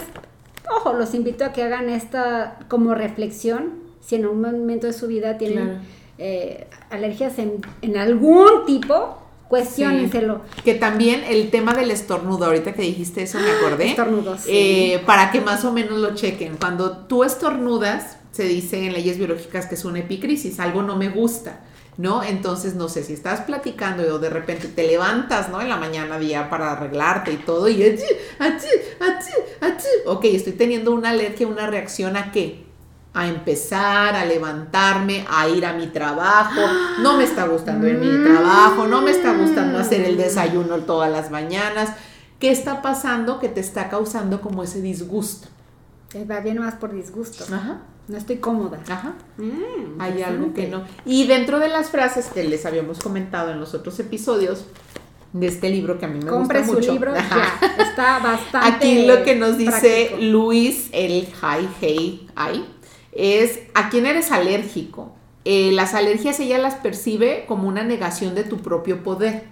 ojo, 0.71 0.93
los 0.93 1.15
invito 1.15 1.45
a 1.45 1.53
que 1.53 1.63
hagan 1.63 1.89
esta 1.89 2.59
como 2.69 2.95
reflexión, 2.95 3.75
si 4.01 4.17
en 4.17 4.27
un 4.27 4.41
momento 4.41 4.87
de 4.87 4.93
su 4.93 5.07
vida 5.07 5.39
tienen 5.39 5.81
eh, 6.19 6.67
alergias 6.91 7.39
en, 7.39 7.61
en, 7.83 7.97
algún 7.97 8.67
tipo, 8.67 9.19
cuestionenselo. 9.49 10.43
Que 10.65 10.75
también 10.75 11.23
el 11.29 11.51
tema 11.51 11.75
del 11.75 11.91
estornudo, 11.91 12.47
ahorita 12.47 12.75
que 12.75 12.83
dijiste 12.83 13.23
eso 13.23 13.39
me 13.39 13.51
acordé. 13.51 13.91
Estornudos. 13.91 14.43
Eh, 14.47 15.03
para 15.07 15.31
que 15.31 15.41
más 15.41 15.65
o 15.65 15.73
menos 15.73 15.99
lo 15.99 16.15
chequen. 16.15 16.57
Cuando 16.57 16.91
tú 17.07 17.25
estornudas, 17.25 18.19
se 18.33 18.45
dice 18.45 18.85
en 18.85 18.93
leyes 18.93 19.19
biológicas 19.19 19.67
que 19.67 19.75
es 19.75 19.85
una 19.85 20.01
epicrisis, 20.01 20.61
algo 20.61 20.83
no 20.83 20.97
me 20.97 21.09
gusta. 21.09 21.61
¿No? 21.97 22.23
Entonces, 22.23 22.75
no 22.75 22.89
sé, 22.89 23.05
si 23.05 23.13
estás 23.13 23.43
platicando 23.43 24.03
y 24.03 24.21
de 24.21 24.31
repente 24.31 24.69
te 24.69 24.87
levantas, 24.87 25.49
¿no? 25.49 25.61
En 25.61 25.69
la 25.69 25.77
mañana 25.77 26.19
día 26.19 26.51
para 26.51 26.73
arreglarte 26.73 27.33
y 27.33 27.37
todo 27.37 27.69
y 27.69 27.83
ok, 30.07 30.25
estoy 30.25 30.55
teniendo 30.55 30.93
una 30.93 31.11
alergia, 31.11 31.47
una 31.47 31.67
reacción 31.67 32.17
a 32.17 32.33
qué? 32.33 32.65
A 33.13 33.29
empezar, 33.29 34.17
a 34.17 34.25
levantarme, 34.25 35.25
a 35.31 35.49
ir 35.49 35.65
a 35.65 35.73
mi 35.73 35.87
trabajo, 35.87 36.61
no 37.01 37.17
me 37.17 37.25
está 37.25 37.47
gustando 37.47 37.87
en 37.87 38.01
mi 38.01 38.09
mm. 38.09 38.25
trabajo, 38.25 38.87
no 38.89 39.03
me 39.03 39.13
está 39.13 39.35
gustando 39.35 39.79
hacer 39.79 40.01
el 40.01 40.17
desayuno 40.17 40.79
todas 40.79 41.11
las 41.11 41.31
mañanas. 41.31 41.91
¿Qué 42.41 42.51
está 42.51 42.83
pasando 42.83 43.39
que 43.39 43.49
te 43.49 43.61
está 43.61 43.89
causando 43.89 44.41
como 44.41 44.65
ese 44.65 44.81
disgusto? 44.81 45.49
Va 46.31 46.41
bien 46.41 46.59
más 46.59 46.75
por 46.75 46.95
disgusto. 46.95 47.45
Ajá. 47.53 47.83
No 48.07 48.17
estoy 48.19 48.37
cómoda. 48.37 48.81
Ajá. 48.89 49.15
Mm, 49.39 50.01
Hay 50.01 50.23
algo 50.23 50.53
que 50.55 50.69
no. 50.69 50.85
Y 51.07 51.27
dentro 51.27 51.59
de 51.59 51.69
las 51.69 51.91
frases 51.91 52.27
que 52.27 52.45
les 52.45 52.67
habíamos 52.67 52.99
comentado 52.99 53.51
en 53.51 53.59
los 53.61 53.75
otros 53.75 53.99
episodios 53.99 54.67
de 55.33 55.47
este 55.49 55.69
libro 55.71 55.99
que 55.99 56.05
a 56.05 56.09
mí 56.09 56.21
me 56.25 56.31
gusta 56.31 56.61
mucho. 56.63 56.83
su 56.83 56.93
libro, 56.93 57.15
ya. 57.15 57.59
Está 57.79 58.19
bastante. 58.23 58.69
Aquí 58.69 59.07
lo 59.07 59.25
que 59.25 59.35
nos 59.35 59.59
dice 59.59 60.17
Luis 60.21 60.89
el 60.93 61.27
Hai 61.43 61.69
Hei 61.81 62.29
Ai 62.37 62.65
es 63.13 63.61
a 63.75 63.89
quién 63.91 64.07
eres 64.07 64.31
alérgico. 64.31 65.13
Eh, 65.45 65.73
las 65.73 65.95
alergias 65.95 66.39
ella 66.41 66.59
las 66.59 66.75
percibe 66.77 67.45
como 67.49 67.67
una 67.69 67.83
negación 67.85 68.35
de 68.35 68.45
tu 68.45 68.59
propio 68.59 69.03
poder. 69.03 69.45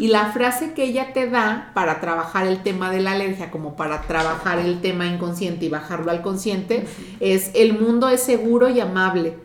Y 0.00 0.08
la 0.08 0.32
frase 0.32 0.72
que 0.72 0.84
ella 0.84 1.12
te 1.12 1.28
da 1.28 1.72
para 1.74 2.00
trabajar 2.00 2.46
el 2.46 2.62
tema 2.62 2.90
de 2.90 3.00
la 3.00 3.12
alergia, 3.12 3.50
como 3.50 3.76
para 3.76 4.00
trabajar 4.00 4.58
el 4.58 4.80
tema 4.80 5.06
inconsciente 5.06 5.66
y 5.66 5.68
bajarlo 5.68 6.10
al 6.10 6.22
consciente, 6.22 6.86
es 7.20 7.50
el 7.54 7.78
mundo 7.78 8.08
es 8.08 8.22
seguro 8.22 8.70
y 8.70 8.80
amable. 8.80 9.36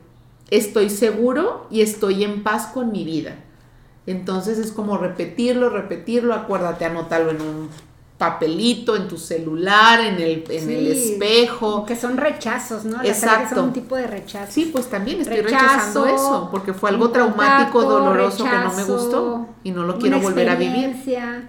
Estoy 0.49 0.89
seguro 0.89 1.67
y 1.69 1.81
estoy 1.81 2.23
en 2.23 2.41
paz 2.41 2.67
con 2.67 2.93
mi 2.93 3.03
vida. 3.03 3.35
Entonces 4.07 4.57
es 4.57 4.71
como 4.71 4.97
repetirlo, 4.97 5.69
repetirlo, 5.69 6.33
acuérdate, 6.33 6.85
anótalo 6.85 7.31
en 7.31 7.41
un 7.41 7.69
papelito, 8.17 8.95
en 8.95 9.07
tu 9.07 9.17
celular, 9.17 9.99
en 9.99 10.15
el, 10.15 10.45
en 10.49 10.69
el 10.69 10.87
espejo. 10.87 11.85
Que 11.85 11.95
son 11.95 12.17
rechazos, 12.17 12.85
¿no? 12.85 13.03
Exacto. 13.03 13.55
son 13.55 13.65
un 13.65 13.73
tipo 13.73 13.95
de 13.95 14.07
rechazo. 14.07 14.51
Sí, 14.51 14.69
pues 14.71 14.89
también 14.89 15.21
estoy 15.21 15.41
rechazando 15.41 16.05
eso, 16.05 16.49
porque 16.51 16.73
fue 16.73 16.89
algo 16.89 17.09
traumático, 17.09 17.83
doloroso 17.83 18.43
que 18.45 18.57
no 18.57 18.73
me 18.73 18.83
gustó 18.83 19.47
y 19.63 19.71
no 19.71 19.83
lo 19.83 19.97
quiero 19.97 20.19
volver 20.19 20.49
a 20.49 20.55
vivir. 20.55 20.95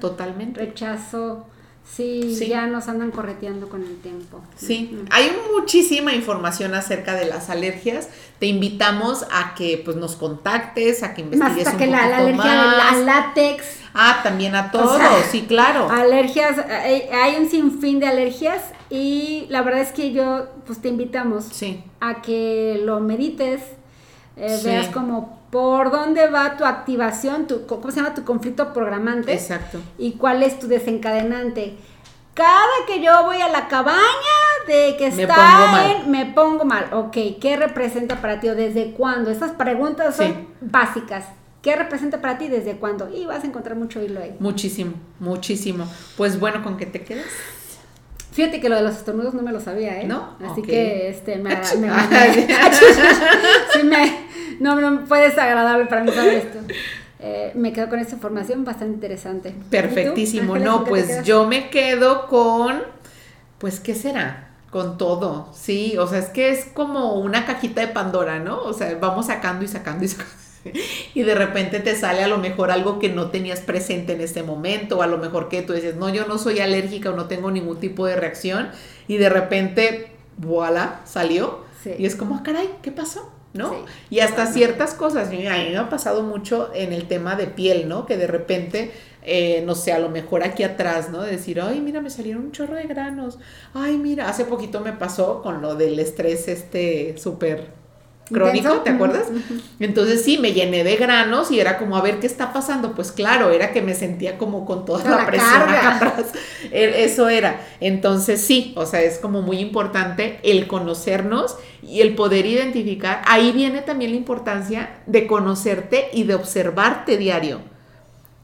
Totalmente. 0.00 0.61
Rechazo. 0.61 1.46
Sí, 1.94 2.37
ya 2.49 2.66
nos 2.66 2.88
andan 2.88 3.11
correteando 3.11 3.68
con 3.68 3.83
el 3.83 3.96
tiempo. 3.99 4.42
Sí, 4.57 4.99
hay 5.11 5.35
muchísima 5.55 6.12
información 6.12 6.75
acerca 6.75 7.14
de 7.14 7.25
las 7.25 7.49
alergias. 7.49 8.09
Te 8.38 8.46
invitamos 8.46 9.25
a 9.33 9.55
que 9.55 9.81
pues 9.83 9.96
nos 9.96 10.16
contactes, 10.16 11.03
a 11.03 11.14
que 11.14 11.22
investigues 11.22 11.66
Hasta 11.66 11.79
que 11.79 11.87
la, 11.87 12.18
alergia 12.18 12.90
al 12.90 13.07
látex. 13.07 13.64
Ah, 13.94 14.20
también 14.22 14.55
a 14.55 14.70
todos, 14.70 15.01
sí, 15.31 15.46
claro. 15.49 15.88
Alergias, 15.90 16.59
hay, 16.68 17.37
un 17.37 17.49
sinfín 17.49 17.99
de 17.99 18.07
alergias 18.07 18.62
y 18.90 19.46
la 19.49 19.62
verdad 19.62 19.81
es 19.81 19.92
que 19.92 20.12
yo 20.12 20.49
pues 20.66 20.83
te 20.83 20.88
invitamos 20.88 21.49
a 22.01 22.20
que 22.20 22.79
lo 22.85 23.01
medites, 23.01 23.62
eh, 24.37 24.61
veas 24.64 24.88
como 24.88 25.36
por 25.51 25.91
dónde 25.91 26.29
va 26.29 26.57
tu 26.57 26.65
activación, 26.65 27.47
tu, 27.47 27.67
¿cómo 27.67 27.91
se 27.91 27.97
llama? 28.01 28.15
Tu 28.15 28.25
conflicto 28.25 28.73
programante. 28.73 29.33
Exacto. 29.33 29.81
Y 29.99 30.13
cuál 30.13 30.43
es 30.43 30.59
tu 30.59 30.67
desencadenante. 30.69 31.77
Cada 32.35 32.59
que 32.87 33.01
yo 33.03 33.25
voy 33.25 33.41
a 33.41 33.49
la 33.49 33.67
cabaña 33.69 33.97
de 34.67 34.97
que 34.99 35.11
Me 35.13 35.23
está 35.23 35.35
pongo 35.35 35.67
mal. 35.73 36.07
me 36.09 36.27
pongo 36.27 36.65
mal. 36.65 36.89
Ok, 36.93 37.17
¿qué 37.41 37.57
representa 37.57 38.21
para 38.21 38.41
ti 38.41 38.49
o 38.49 38.55
desde 38.55 38.93
cuándo? 38.93 39.31
Estas 39.31 39.53
preguntas 39.53 40.17
son 40.17 40.27
Sí. 40.27 40.49
básicas. 40.61 41.25
¿Qué 41.63 41.75
representa 41.75 42.21
para 42.21 42.37
ti 42.39 42.49
desde 42.49 42.77
cuándo? 42.77 43.09
Y 43.13 43.25
vas 43.27 43.43
a 43.43 43.47
encontrar 43.47 43.77
mucho 43.77 44.03
hilo 44.03 44.21
ahí. 44.21 44.37
Muchísimo, 44.39 44.93
muchísimo. 45.19 45.87
Pues 46.17 46.39
bueno, 46.39 46.63
¿con 46.63 46.77
qué 46.77 46.85
te 46.87 47.03
quedas? 47.03 47.25
Fíjate 48.33 48.61
que 48.61 48.69
lo 48.69 48.77
de 48.77 48.83
los 48.83 48.97
estornudos 48.97 49.33
no 49.33 49.41
me 49.43 49.51
lo 49.51 49.61
sabía, 49.61 50.01
¿eh? 50.03 50.07
¿No? 50.07 50.37
Así 50.47 50.61
que 50.61 51.09
este 51.09 51.37
me, 51.37 51.57
me- 51.57 51.57
me- 53.83 53.85
me 53.85 54.26
no, 54.61 54.81
no 54.81 55.07
fue 55.07 55.21
desagradable 55.21 55.87
para 55.87 56.05
mí 56.05 56.12
saber 56.12 56.35
esto. 56.35 56.59
Eh, 57.19 57.53
me 57.55 57.73
quedo 57.73 57.88
con 57.88 57.99
esta 57.99 58.14
información 58.14 58.64
bastante 58.64 58.95
interesante. 58.95 59.49
¿Y 59.51 59.53
tú, 59.53 59.71
Perfectísimo. 59.71 60.55
Ángeles, 60.55 60.73
No, 60.73 60.85
pues 60.85 61.25
yo 61.25 61.47
me 61.47 61.71
quedo 61.71 62.27
con, 62.27 62.83
pues, 63.59 63.81
¿qué 63.81 63.95
será? 63.95 64.51
Con 64.71 64.99
todo, 64.99 65.51
sí, 65.55 65.97
o 65.97 66.07
sea, 66.07 66.19
es 66.19 66.27
que 66.27 66.51
es 66.51 66.66
como 66.66 67.14
una 67.14 67.47
cajita 67.47 67.81
de 67.81 67.88
Pandora, 67.88 68.40
¿no? 68.40 68.61
O 68.61 68.73
sea, 68.75 68.95
vamos 69.01 69.27
sacando 69.27 69.64
y 69.64 69.69
sacando 69.69 70.05
y 70.05 70.09
sacando. 70.09 70.35
Y 71.14 71.23
de 71.23 71.35
repente 71.35 71.79
te 71.79 71.95
sale 71.95 72.25
a 72.25 72.29
lo 72.29 72.38
mejor 72.38 72.71
algo 72.73 72.99
que 72.99 73.09
no 73.09 73.31
tenías 73.31 73.61
presente 73.61 74.12
en 74.12 74.21
este 74.21 74.42
momento, 74.42 74.99
o 74.99 75.03
a 75.03 75.07
lo 75.07 75.16
mejor 75.16 75.49
que 75.49 75.62
tú 75.62 75.73
dices, 75.73 75.95
no, 75.95 76.09
yo 76.09 76.27
no 76.27 76.38
soy 76.38 76.59
alérgica 76.59 77.11
o 77.11 77.16
no 77.16 77.27
tengo 77.27 77.51
ningún 77.51 77.79
tipo 77.79 78.05
de 78.05 78.16
reacción, 78.16 78.71
y 79.09 79.16
de 79.16 79.29
repente, 79.29 80.09
voilà, 80.37 81.01
salió. 81.05 81.64
Sí. 81.83 81.92
Y 81.99 82.05
es 82.05 82.16
como, 82.16 82.35
ah, 82.35 82.42
caray, 82.45 82.69
¿qué 82.83 82.90
pasó? 82.90 83.33
¿No? 83.57 83.71
Sí, 83.71 83.77
y 84.11 84.21
hasta 84.21 84.47
ciertas 84.47 84.95
cosas, 84.95 85.29
a 85.29 85.31
mí 85.31 85.38
me 85.38 85.77
ha 85.77 85.88
pasado 85.88 86.23
mucho 86.23 86.71
en 86.75 86.92
el 86.92 87.09
tema 87.09 87.37
de 87.37 87.47
piel, 87.47 87.88
¿no? 87.88 88.07
Que 88.07 88.16
de 88.16 88.27
repente, 88.27 88.90
eh, 89.23 89.62
no 89.66 89.75
sé, 89.75 89.92
a 89.92 89.99
lo 89.99 90.09
mejor 90.09 90.42
aquí 90.42 90.62
atrás, 90.62 91.11
¿no? 91.11 91.23
De 91.23 91.33
decir, 91.33 91.61
ay, 91.61 91.81
mira, 91.81 92.01
me 92.01 92.11
salieron 92.11 92.45
un 92.47 92.53
chorro 92.53 92.75
de 92.75 92.85
granos. 92.85 93.38
Ay, 93.75 93.97
mira, 93.97 94.29
hace 94.29 94.45
poquito 94.45 94.81
me 94.81 94.92
pasó 94.92 95.42
con 95.42 95.62
lo 95.62 95.75
del 95.75 95.99
estrés 95.99 96.49
este 96.49 97.16
súper 97.19 97.86
crónico, 98.29 98.57
Intenso. 98.69 98.83
¿te 98.83 98.91
acuerdas? 98.91 99.27
Entonces 99.79 100.25
sí, 100.25 100.39
me 100.39 100.53
llené 100.53 100.83
de 100.85 100.97
granos 100.97 101.51
y 101.51 101.61
era 101.61 101.79
como, 101.79 101.97
a 101.97 102.03
ver, 102.03 102.19
¿qué 102.19 102.27
está 102.27 102.53
pasando? 102.53 102.93
Pues 102.93 103.12
claro, 103.12 103.51
era 103.51 103.73
que 103.73 103.83
me 103.83 103.95
sentía 103.95 104.37
como 104.39 104.65
con 104.67 104.85
toda 104.85 105.05
la, 105.05 105.17
la 105.19 105.27
presión 105.27 105.62
acá 105.62 105.97
atrás. 105.97 106.27
E- 106.73 107.05
Eso 107.05 107.29
era. 107.29 107.61
Entonces 107.81 108.41
sí, 108.41 108.73
o 108.77 108.85
sea, 108.87 109.03
es 109.03 109.19
como 109.19 109.43
muy 109.43 109.59
importante 109.59 110.41
el 110.43 110.67
conocernos 110.67 111.57
y 111.83 112.01
el 112.01 112.15
poder 112.17 112.47
identificar. 112.47 113.23
Ahí 113.27 113.53
viene 113.53 113.81
también 113.83 114.11
la 114.11 114.17
importancia 114.17 114.99
de 115.07 115.27
conocerte 115.27 116.09
y 116.12 116.25
de 116.25 116.35
observarte 116.35 117.17
diario. 117.17 117.61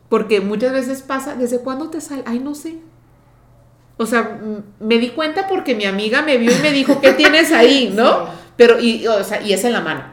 Porque 0.08 0.40
muchas 0.40 0.72
veces 0.72 1.02
pasa, 1.02 1.34
¿desde 1.34 1.58
cuándo 1.60 1.88
te 1.90 2.00
sale? 2.00 2.22
Ay, 2.26 2.38
no 2.38 2.54
sé. 2.54 2.76
O 3.96 4.06
sea, 4.06 4.38
me 4.80 4.98
di 4.98 5.10
cuenta 5.10 5.46
porque 5.48 5.74
mi 5.74 5.84
amiga 5.84 6.22
me 6.22 6.36
vio 6.38 6.50
y 6.50 6.60
me 6.60 6.70
dijo, 6.72 7.00
¿qué 7.00 7.12
tienes 7.12 7.52
ahí? 7.52 7.92
¿no? 7.96 8.26
Sí. 8.26 8.32
Pero, 8.56 8.78
y, 8.80 9.06
o 9.06 9.22
sea, 9.24 9.40
y 9.42 9.52
es 9.52 9.64
en 9.64 9.72
la 9.72 9.80
mano. 9.80 10.04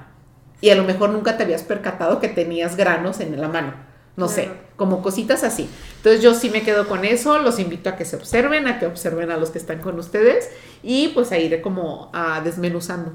Y 0.61 0.69
a 0.71 0.75
lo 0.75 0.83
mejor 0.83 1.09
nunca 1.11 1.37
te 1.37 1.43
habías 1.43 1.63
percatado 1.63 2.19
que 2.19 2.27
tenías 2.27 2.75
granos 2.75 3.19
en 3.19 3.39
la 3.39 3.47
mano. 3.47 3.73
No 4.17 4.27
sé, 4.27 4.45
Claro. 4.45 4.59
como 4.75 5.01
cositas 5.01 5.43
así. 5.45 5.69
Entonces 5.97 6.21
yo 6.21 6.33
sí 6.33 6.49
me 6.49 6.61
quedo 6.63 6.87
con 6.89 7.05
eso, 7.05 7.39
los 7.39 7.57
invito 7.59 7.89
a 7.89 7.95
que 7.95 8.03
se 8.03 8.17
observen, 8.17 8.67
a 8.67 8.77
que 8.77 8.85
observen 8.85 9.31
a 9.31 9.37
los 9.37 9.49
que 9.51 9.57
están 9.59 9.79
con 9.79 9.97
ustedes 9.97 10.49
y 10.83 11.09
pues 11.09 11.31
a 11.31 11.37
ir 11.37 11.61
como 11.61 12.09
a 12.13 12.41
desmenuzando. 12.41 13.13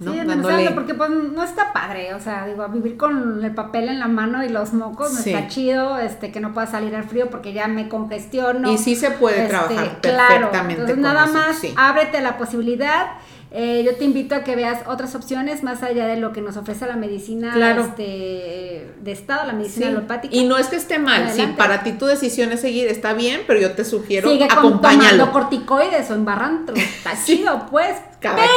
¿no? 0.00 0.12
Sí, 0.12 0.18
Dándole- 0.24 0.70
porque 0.74 0.94
pues 0.94 1.10
no 1.10 1.44
está 1.44 1.72
padre, 1.72 2.12
o 2.14 2.18
sea, 2.18 2.46
digo, 2.46 2.66
vivir 2.70 2.96
con 2.96 3.44
el 3.44 3.54
papel 3.54 3.88
en 3.88 4.00
la 4.00 4.08
mano 4.08 4.42
y 4.42 4.48
los 4.48 4.72
mocos 4.72 5.12
no 5.12 5.20
Sí. 5.20 5.32
está 5.32 5.46
chido, 5.48 5.98
este, 5.98 6.32
que 6.32 6.40
no 6.40 6.52
pueda 6.52 6.66
salir 6.66 6.96
al 6.96 7.04
frío 7.04 7.30
porque 7.30 7.52
ya 7.52 7.68
me 7.68 7.88
congestiono. 7.88 8.72
Y 8.72 8.78
sí 8.78 8.96
se 8.96 9.12
puede 9.12 9.42
Este, 9.44 9.50
trabajar 9.50 10.00
claro, 10.00 10.28
perfectamente. 10.28 10.72
entonces 10.80 10.94
con 10.96 11.02
nada 11.02 11.24
eso, 11.26 11.34
más 11.34 11.58
sí. 11.58 11.72
ábrete 11.76 12.20
la 12.20 12.36
posibilidad. 12.36 13.06
Eh, 13.54 13.82
yo 13.84 13.94
te 13.96 14.04
invito 14.04 14.34
a 14.34 14.44
que 14.44 14.56
veas 14.56 14.80
otras 14.86 15.14
opciones 15.14 15.62
más 15.62 15.82
allá 15.82 16.06
de 16.06 16.16
lo 16.16 16.32
que 16.32 16.40
nos 16.40 16.56
ofrece 16.56 16.86
la 16.86 16.96
medicina 16.96 17.52
Claro. 17.52 17.82
este, 17.82 18.90
de 18.98 19.12
estado, 19.12 19.46
la 19.46 19.52
medicina 19.52 19.88
Sí. 19.88 19.92
alopática. 19.92 20.34
Y 20.34 20.44
no 20.44 20.56
es 20.56 20.68
que 20.68 20.76
esté 20.76 20.98
mal, 20.98 21.24
si 21.26 21.32
Adelante. 21.32 21.58
para 21.58 21.82
ti 21.82 21.92
tu 21.92 22.06
decisión 22.06 22.50
es 22.52 22.62
seguir, 22.62 22.88
está 22.88 23.12
bien, 23.12 23.42
pero 23.46 23.60
yo 23.60 23.72
te 23.72 23.84
sugiero 23.84 24.30
Sigue 24.30 24.44
acompáñalo. 24.50 25.30
corticoides 25.32 26.10
o 26.10 26.14
embarrantro. 26.14 26.74
Está 26.76 27.14
Sí. 27.14 27.36
chido, 27.38 27.66
pues. 27.70 27.94
Cada 28.20 28.36
Pero 28.36 28.52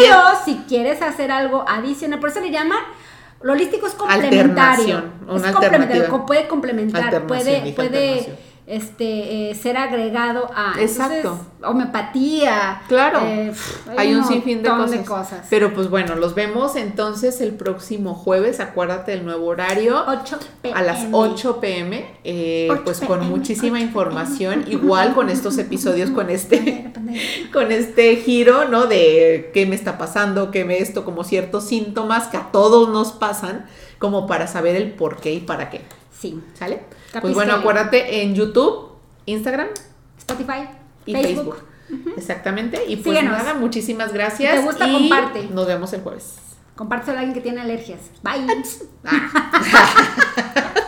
quien. 0.45 0.57
si 0.57 0.63
quieres 0.65 1.01
hacer 1.01 1.29
algo 1.29 1.65
adicional, 1.67 2.19
por 2.21 2.29
eso 2.29 2.39
le 2.39 2.51
llaman. 2.51 2.79
Lo 3.41 3.51
holístico 3.51 3.87
es 3.87 3.93
complementario. 3.93 5.03
Una 5.27 5.47
es 5.49 5.53
complementario, 5.53 6.25
puede 6.25 6.47
complementar, 6.47 7.27
puede, 7.27 7.73
puede. 7.73 8.37
Este, 8.67 9.51
eh, 9.51 9.55
ser 9.55 9.77
agregado 9.77 10.49
a. 10.55 10.73
Exacto. 10.79 11.15
Entonces, 11.15 11.45
homeopatía. 11.63 12.81
Claro. 12.87 13.19
eh, 13.23 13.53
Hay 13.95 14.13
un 14.15 14.23
sinfín 14.25 14.63
de 14.63 14.69
montón 14.69 15.03
cosas. 15.03 15.45
Pero 15.49 15.73
pues 15.73 15.89
bueno, 15.89 16.15
los 16.15 16.33
vemos 16.35 16.75
entonces 16.75 17.41
el 17.41 17.53
próximo 17.53 18.15
jueves. 18.15 18.59
Acuérdate 18.59 19.11
del 19.11 19.23
nuevo 19.25 19.45
horario. 19.47 20.03
8 20.07 20.39
A 20.73 20.81
las 20.81 20.97
PM. 21.01 21.15
8 21.15 21.59
pm, 21.61 22.05
eh, 22.23 22.67
8 22.71 22.81
pues 22.83 22.99
con 23.01 23.27
muchísima 23.29 23.77
8 23.77 23.85
información, 23.85 24.61
PM. 24.63 24.71
igual 24.73 25.13
con 25.13 25.29
estos 25.29 25.57
episodios, 25.57 26.09
con 26.09 26.29
este, 26.29 26.91
con 27.53 27.71
este 27.71 28.15
giro, 28.17 28.67
¿no? 28.67 28.87
De 28.87 29.51
qué 29.53 29.65
me 29.65 29.75
está 29.75 29.97
pasando, 29.97 30.49
qué 30.51 30.65
me 30.65 30.79
esto, 30.79 31.05
como 31.05 31.23
ciertos 31.23 31.65
síntomas 31.65 32.27
que 32.27 32.37
a 32.37 32.51
todos 32.51 32.89
nos 32.89 33.11
pasan, 33.11 33.65
como 33.99 34.25
para 34.27 34.47
saber 34.47 34.75
el 34.75 34.91
por 34.93 35.17
qué 35.21 35.33
y 35.33 35.39
para 35.39 35.69
qué, 35.69 35.81
Sí. 36.19 36.41
¿sale? 36.55 36.81
Pues 37.21 37.33
bueno, 37.33 37.53
acuérdate 37.53 38.21
en 38.21 38.35
YouTube, 38.35 38.91
Instagram 39.25 39.67
Spotify, 40.17 40.69
y 41.05 41.13
Facebook. 41.13 41.55
Facebook. 41.89 42.15
Exactamente. 42.17 42.83
Y 42.87 42.97
pues 42.97 43.17
Síguenos. 43.17 43.37
nada, 43.37 43.53
muchísimas 43.53 44.11
gracias. 44.11 44.55
Si 44.55 44.59
te 44.59 44.65
gusta, 44.65 44.87
y 44.87 44.93
comparte. 44.93 45.47
Nos 45.51 45.67
vemos 45.67 45.93
el 45.93 46.01
jueves. 46.01 46.37
Compártelo 46.75 47.17
a 47.17 47.19
alguien 47.21 47.33
que 47.33 47.41
tiene 47.41 47.61
alergias. 47.61 47.99
Bye. 48.23 48.45
Ah. 49.05 50.73